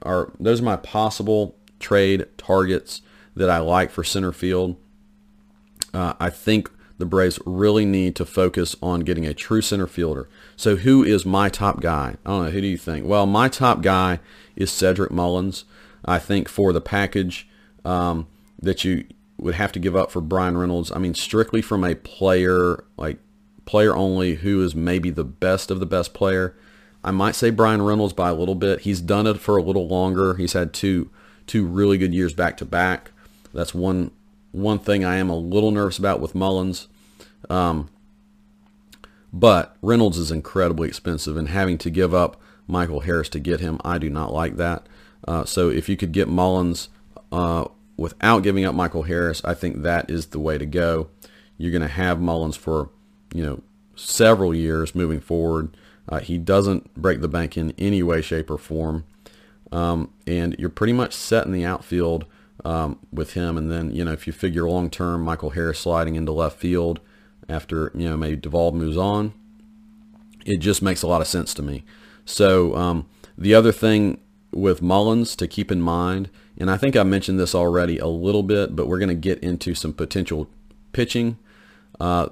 are 0.03 0.33
those 0.40 0.61
are 0.61 0.64
my 0.64 0.77
possible 0.77 1.57
trade 1.79 2.27
targets 2.37 3.03
that 3.37 3.49
I 3.49 3.59
like 3.59 3.90
for 3.90 4.05
center 4.05 4.33
field. 4.33 4.77
Uh, 5.92 6.14
I 6.18 6.31
think 6.31 6.70
the 6.99 7.07
Braves 7.07 7.38
really 7.44 7.85
need 7.85 8.16
to 8.16 8.25
focus 8.25 8.77
on 8.83 9.01
getting 9.01 9.27
a 9.27 9.35
true 9.35 9.61
center 9.61 9.87
fielder. 9.87 10.29
So 10.57 10.77
who 10.77 11.03
is 11.05 11.27
my 11.27 11.49
top 11.49 11.81
guy? 11.81 12.16
I 12.25 12.31
don't 12.31 12.44
know. 12.44 12.51
Who 12.51 12.61
do 12.61 12.66
you 12.66 12.79
think? 12.79 13.07
Well, 13.07 13.27
my 13.27 13.49
top 13.49 13.83
guy 13.83 14.20
is 14.57 14.70
Cedric 14.70 15.11
Mullins. 15.11 15.64
I 16.04 16.18
think 16.18 16.48
for 16.48 16.72
the 16.72 16.80
package 16.80 17.48
um, 17.84 18.26
that 18.60 18.84
you 18.84 19.04
would 19.38 19.54
have 19.54 19.72
to 19.72 19.78
give 19.78 19.96
up 19.96 20.10
for 20.10 20.20
Bryan 20.20 20.56
Reynolds, 20.56 20.92
I 20.92 20.98
mean, 20.98 21.14
strictly 21.14 21.62
from 21.62 21.84
a 21.84 21.94
player, 21.94 22.84
like 22.96 23.18
player 23.64 23.94
only, 23.94 24.36
who 24.36 24.62
is 24.62 24.74
maybe 24.74 25.10
the 25.10 25.24
best 25.24 25.70
of 25.70 25.80
the 25.80 25.86
best 25.86 26.14
player, 26.14 26.56
I 27.02 27.10
might 27.10 27.34
say 27.34 27.50
Bryan 27.50 27.82
Reynolds 27.82 28.14
by 28.14 28.30
a 28.30 28.34
little 28.34 28.54
bit. 28.54 28.80
He's 28.80 29.00
done 29.00 29.26
it 29.26 29.38
for 29.38 29.56
a 29.56 29.62
little 29.62 29.86
longer. 29.86 30.34
He's 30.34 30.54
had 30.54 30.72
two 30.72 31.10
two 31.46 31.66
really 31.66 31.98
good 31.98 32.14
years 32.14 32.32
back 32.32 32.56
to 32.56 32.64
back. 32.64 33.10
That's 33.52 33.74
one 33.74 34.10
one 34.52 34.78
thing 34.78 35.04
I 35.04 35.16
am 35.16 35.28
a 35.28 35.36
little 35.36 35.70
nervous 35.70 35.98
about 35.98 36.20
with 36.20 36.34
Mullins. 36.34 36.88
Um, 37.50 37.90
but 39.32 39.76
Reynolds 39.82 40.16
is 40.16 40.30
incredibly 40.30 40.88
expensive, 40.88 41.36
and 41.36 41.48
having 41.48 41.76
to 41.78 41.90
give 41.90 42.14
up 42.14 42.40
Michael 42.66 43.00
Harris 43.00 43.28
to 43.30 43.40
get 43.40 43.60
him, 43.60 43.80
I 43.84 43.98
do 43.98 44.08
not 44.08 44.32
like 44.32 44.56
that. 44.56 44.86
Uh, 45.26 45.44
so 45.44 45.68
if 45.68 45.88
you 45.88 45.96
could 45.96 46.12
get 46.12 46.28
Mullins 46.28 46.88
uh, 47.32 47.66
without 47.96 48.42
giving 48.42 48.64
up 48.64 48.74
Michael 48.74 49.04
Harris, 49.04 49.42
I 49.44 49.54
think 49.54 49.82
that 49.82 50.10
is 50.10 50.26
the 50.26 50.38
way 50.38 50.58
to 50.58 50.66
go. 50.66 51.08
You're 51.56 51.72
going 51.72 51.82
to 51.82 51.88
have 51.88 52.20
Mullins 52.20 52.56
for 52.56 52.90
you 53.32 53.44
know 53.44 53.62
several 53.96 54.54
years 54.54 54.94
moving 54.94 55.20
forward. 55.20 55.76
Uh, 56.08 56.20
he 56.20 56.37
doesn't 56.37 56.92
break 56.94 57.20
the 57.20 57.28
bank 57.28 57.56
in 57.56 57.72
any 57.78 58.02
way, 58.02 58.20
shape, 58.20 58.50
or 58.50 58.58
form, 58.58 59.04
um, 59.72 60.10
and 60.26 60.54
you're 60.58 60.68
pretty 60.68 60.92
much 60.92 61.14
set 61.14 61.46
in 61.46 61.52
the 61.52 61.64
outfield 61.64 62.26
um, 62.64 62.98
with 63.12 63.32
him. 63.32 63.56
And 63.56 63.70
then 63.70 63.94
you 63.94 64.04
know 64.04 64.12
if 64.12 64.26
you 64.26 64.32
figure 64.32 64.68
long 64.68 64.90
term, 64.90 65.22
Michael 65.22 65.50
Harris 65.50 65.78
sliding 65.78 66.16
into 66.16 66.32
left 66.32 66.58
field 66.58 67.00
after 67.48 67.90
you 67.94 68.08
know 68.08 68.16
maybe 68.16 68.37
Duvall 68.37 68.72
moves 68.72 68.96
on, 68.96 69.32
it 70.44 70.58
just 70.58 70.82
makes 70.82 71.02
a 71.02 71.06
lot 71.06 71.20
of 71.20 71.26
sense 71.26 71.54
to 71.54 71.62
me. 71.62 71.84
So 72.24 72.74
um, 72.74 73.06
the 73.38 73.54
other 73.54 73.72
thing 73.72 74.18
with 74.54 74.82
Mullins 74.82 75.36
to 75.36 75.48
keep 75.48 75.70
in 75.70 75.80
mind, 75.80 76.30
and 76.56 76.70
I 76.70 76.76
think 76.76 76.96
I 76.96 77.02
mentioned 77.02 77.38
this 77.38 77.54
already 77.54 77.98
a 77.98 78.06
little 78.06 78.42
bit, 78.42 78.76
but 78.76 78.86
we're 78.86 78.98
going 78.98 79.08
to 79.08 79.14
get 79.14 79.40
into 79.40 79.74
some 79.74 79.92
potential 79.92 80.48
pitching, 80.92 81.36
uh, 81.98 82.28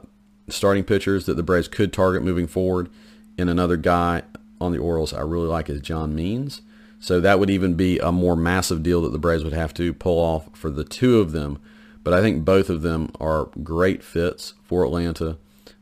starting 0.48 0.84
pitchers 0.84 1.26
that 1.26 1.34
the 1.34 1.42
Braves 1.42 1.68
could 1.68 1.92
target 1.92 2.22
moving 2.22 2.46
forward. 2.46 2.88
And 3.36 3.50
another 3.50 3.76
guy 3.76 4.22
on 4.60 4.72
the 4.72 4.78
Orioles 4.78 5.12
I 5.12 5.22
really 5.22 5.48
like 5.48 5.68
is 5.68 5.80
John 5.80 6.14
Means. 6.14 6.62
So 7.00 7.20
that 7.20 7.40
would 7.40 7.50
even 7.50 7.74
be 7.74 7.98
a 7.98 8.12
more 8.12 8.36
massive 8.36 8.82
deal 8.82 9.02
that 9.02 9.12
the 9.12 9.18
Braves 9.18 9.42
would 9.42 9.52
have 9.52 9.74
to 9.74 9.92
pull 9.92 10.18
off 10.18 10.48
for 10.56 10.70
the 10.70 10.84
two 10.84 11.18
of 11.18 11.32
them. 11.32 11.60
But 12.04 12.14
I 12.14 12.20
think 12.20 12.44
both 12.44 12.70
of 12.70 12.82
them 12.82 13.10
are 13.20 13.48
great 13.62 14.04
fits 14.04 14.54
for 14.62 14.84
Atlanta. 14.84 15.38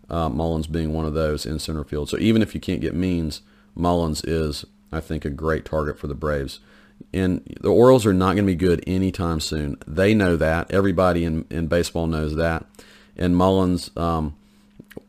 Uh, 0.08 0.28
Mullins 0.28 0.66
being 0.66 0.92
one 0.92 1.04
of 1.04 1.14
those 1.14 1.44
in 1.44 1.58
center 1.58 1.84
field. 1.84 2.08
So 2.08 2.16
even 2.18 2.42
if 2.42 2.54
you 2.54 2.60
can't 2.60 2.80
get 2.80 2.94
Means, 2.94 3.42
Mullins 3.74 4.24
is 4.24 4.64
I 4.92 5.00
think, 5.00 5.24
a 5.24 5.30
great 5.30 5.64
target 5.64 5.98
for 5.98 6.06
the 6.06 6.14
Braves. 6.14 6.60
And 7.12 7.42
the 7.60 7.70
Orioles 7.70 8.04
are 8.06 8.12
not 8.12 8.34
going 8.34 8.44
to 8.44 8.52
be 8.52 8.54
good 8.54 8.84
anytime 8.86 9.40
soon. 9.40 9.76
They 9.86 10.14
know 10.14 10.36
that. 10.36 10.70
Everybody 10.70 11.24
in, 11.24 11.46
in 11.50 11.66
baseball 11.66 12.06
knows 12.06 12.36
that. 12.36 12.66
And 13.16 13.36
Mullins, 13.36 13.90
um, 13.96 14.36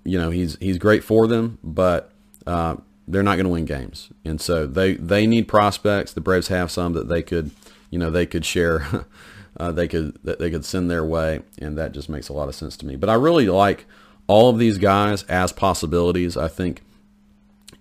you 0.04 0.18
know, 0.18 0.30
he's 0.30 0.58
he's 0.60 0.78
great 0.78 1.04
for 1.04 1.28
them, 1.28 1.58
but 1.64 2.12
uh, 2.48 2.76
they're 3.08 3.24
not 3.24 3.36
going 3.36 3.46
to 3.46 3.52
win 3.52 3.66
games. 3.66 4.10
And 4.26 4.40
so 4.40 4.66
they 4.66 4.96
they 4.96 5.28
need 5.28 5.48
prospects. 5.48 6.14
The 6.14 6.22
Braves 6.22 6.48
have 6.48 6.72
some 6.72 6.94
that 6.94 7.08
they 7.08 7.22
could, 7.22 7.52
you 7.90 8.00
know, 8.00 8.10
they 8.10 8.26
could 8.26 8.46
share. 8.46 9.06
uh, 9.58 9.72
they 9.72 9.88
could 9.88 10.18
that 10.24 10.40
they 10.40 10.50
could 10.50 10.66
send 10.66 10.90
their 10.90 11.06
way, 11.06 11.42
and 11.60 11.78
that 11.78 11.92
just 11.92 12.10
makes 12.10 12.30
a 12.30 12.34
lot 12.34 12.50
of 12.50 12.56
sense 12.56 12.78
to 12.78 12.86
me. 12.86 12.96
But 12.96 13.10
I 13.10 13.14
really 13.14 13.48
like 13.48 13.86
all 14.28 14.50
of 14.50 14.58
these 14.58 14.78
guys 14.78 15.24
as 15.24 15.52
possibilities. 15.52 16.38
I 16.38 16.48
think 16.48 16.82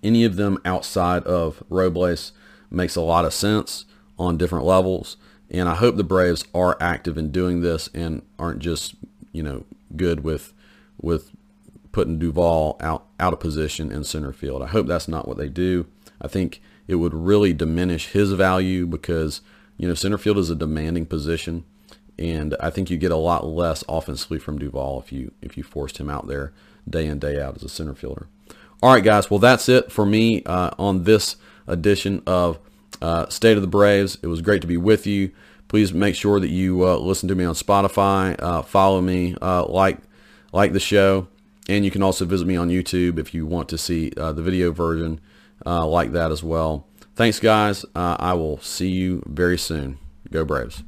any 0.03 0.23
of 0.23 0.35
them 0.35 0.57
outside 0.65 1.23
of 1.23 1.63
Robles 1.69 2.31
makes 2.69 2.95
a 2.95 3.01
lot 3.01 3.25
of 3.25 3.33
sense 3.33 3.85
on 4.17 4.37
different 4.37 4.65
levels. 4.65 5.17
And 5.49 5.67
I 5.67 5.75
hope 5.75 5.97
the 5.97 6.03
Braves 6.03 6.45
are 6.53 6.77
active 6.79 7.17
in 7.17 7.31
doing 7.31 7.61
this 7.61 7.89
and 7.93 8.21
aren't 8.39 8.59
just, 8.59 8.95
you 9.31 9.43
know, 9.43 9.65
good 9.95 10.23
with 10.23 10.53
with 11.01 11.31
putting 11.91 12.19
Duvall 12.19 12.77
out 12.79 13.05
out 13.19 13.33
of 13.33 13.39
position 13.39 13.91
in 13.91 14.03
center 14.03 14.31
field. 14.31 14.61
I 14.61 14.67
hope 14.67 14.87
that's 14.87 15.07
not 15.07 15.27
what 15.27 15.37
they 15.37 15.49
do. 15.49 15.87
I 16.21 16.27
think 16.27 16.61
it 16.87 16.95
would 16.95 17.13
really 17.13 17.53
diminish 17.53 18.07
his 18.07 18.31
value 18.31 18.85
because, 18.85 19.41
you 19.77 19.87
know, 19.87 19.93
center 19.93 20.17
field 20.17 20.37
is 20.37 20.49
a 20.49 20.55
demanding 20.55 21.05
position 21.05 21.65
and 22.21 22.55
I 22.59 22.69
think 22.69 22.91
you 22.91 22.97
get 22.97 23.11
a 23.11 23.17
lot 23.17 23.47
less 23.47 23.83
offensively 23.89 24.37
from 24.37 24.59
Duvall 24.59 24.99
if 24.99 25.11
you 25.11 25.31
if 25.41 25.57
you 25.57 25.63
forced 25.63 25.97
him 25.97 26.09
out 26.09 26.27
there 26.27 26.53
day 26.87 27.07
in 27.07 27.19
day 27.19 27.41
out 27.41 27.55
as 27.55 27.63
a 27.63 27.69
center 27.69 27.95
fielder. 27.95 28.27
All 28.83 28.91
right, 28.91 29.03
guys. 29.03 29.29
Well, 29.29 29.37
that's 29.37 29.69
it 29.69 29.91
for 29.91 30.07
me 30.07 30.41
uh, 30.43 30.71
on 30.79 31.03
this 31.03 31.35
edition 31.67 32.23
of 32.25 32.57
uh, 32.99 33.29
State 33.29 33.55
of 33.55 33.61
the 33.61 33.67
Braves. 33.67 34.17
It 34.23 34.27
was 34.27 34.41
great 34.41 34.61
to 34.61 34.67
be 34.67 34.77
with 34.77 35.05
you. 35.05 35.31
Please 35.67 35.93
make 35.93 36.15
sure 36.15 36.39
that 36.39 36.49
you 36.49 36.87
uh, 36.87 36.97
listen 36.97 37.29
to 37.29 37.35
me 37.35 37.45
on 37.45 37.53
Spotify, 37.53 38.35
uh, 38.41 38.63
follow 38.63 38.99
me, 38.99 39.35
uh, 39.39 39.65
like 39.67 39.99
like 40.51 40.73
the 40.73 40.79
show, 40.79 41.27
and 41.69 41.85
you 41.85 41.91
can 41.91 42.01
also 42.01 42.25
visit 42.25 42.47
me 42.47 42.57
on 42.57 42.69
YouTube 42.69 43.19
if 43.19 43.35
you 43.35 43.45
want 43.45 43.69
to 43.69 43.77
see 43.77 44.11
uh, 44.17 44.33
the 44.33 44.41
video 44.41 44.71
version 44.71 45.21
like 45.63 46.11
that 46.13 46.31
as 46.31 46.43
well. 46.43 46.87
Thanks, 47.15 47.39
guys. 47.39 47.85
I 47.95 48.33
will 48.33 48.57
see 48.61 48.89
you 48.89 49.21
very 49.27 49.59
soon. 49.59 49.99
Go 50.31 50.43
Braves. 50.43 50.83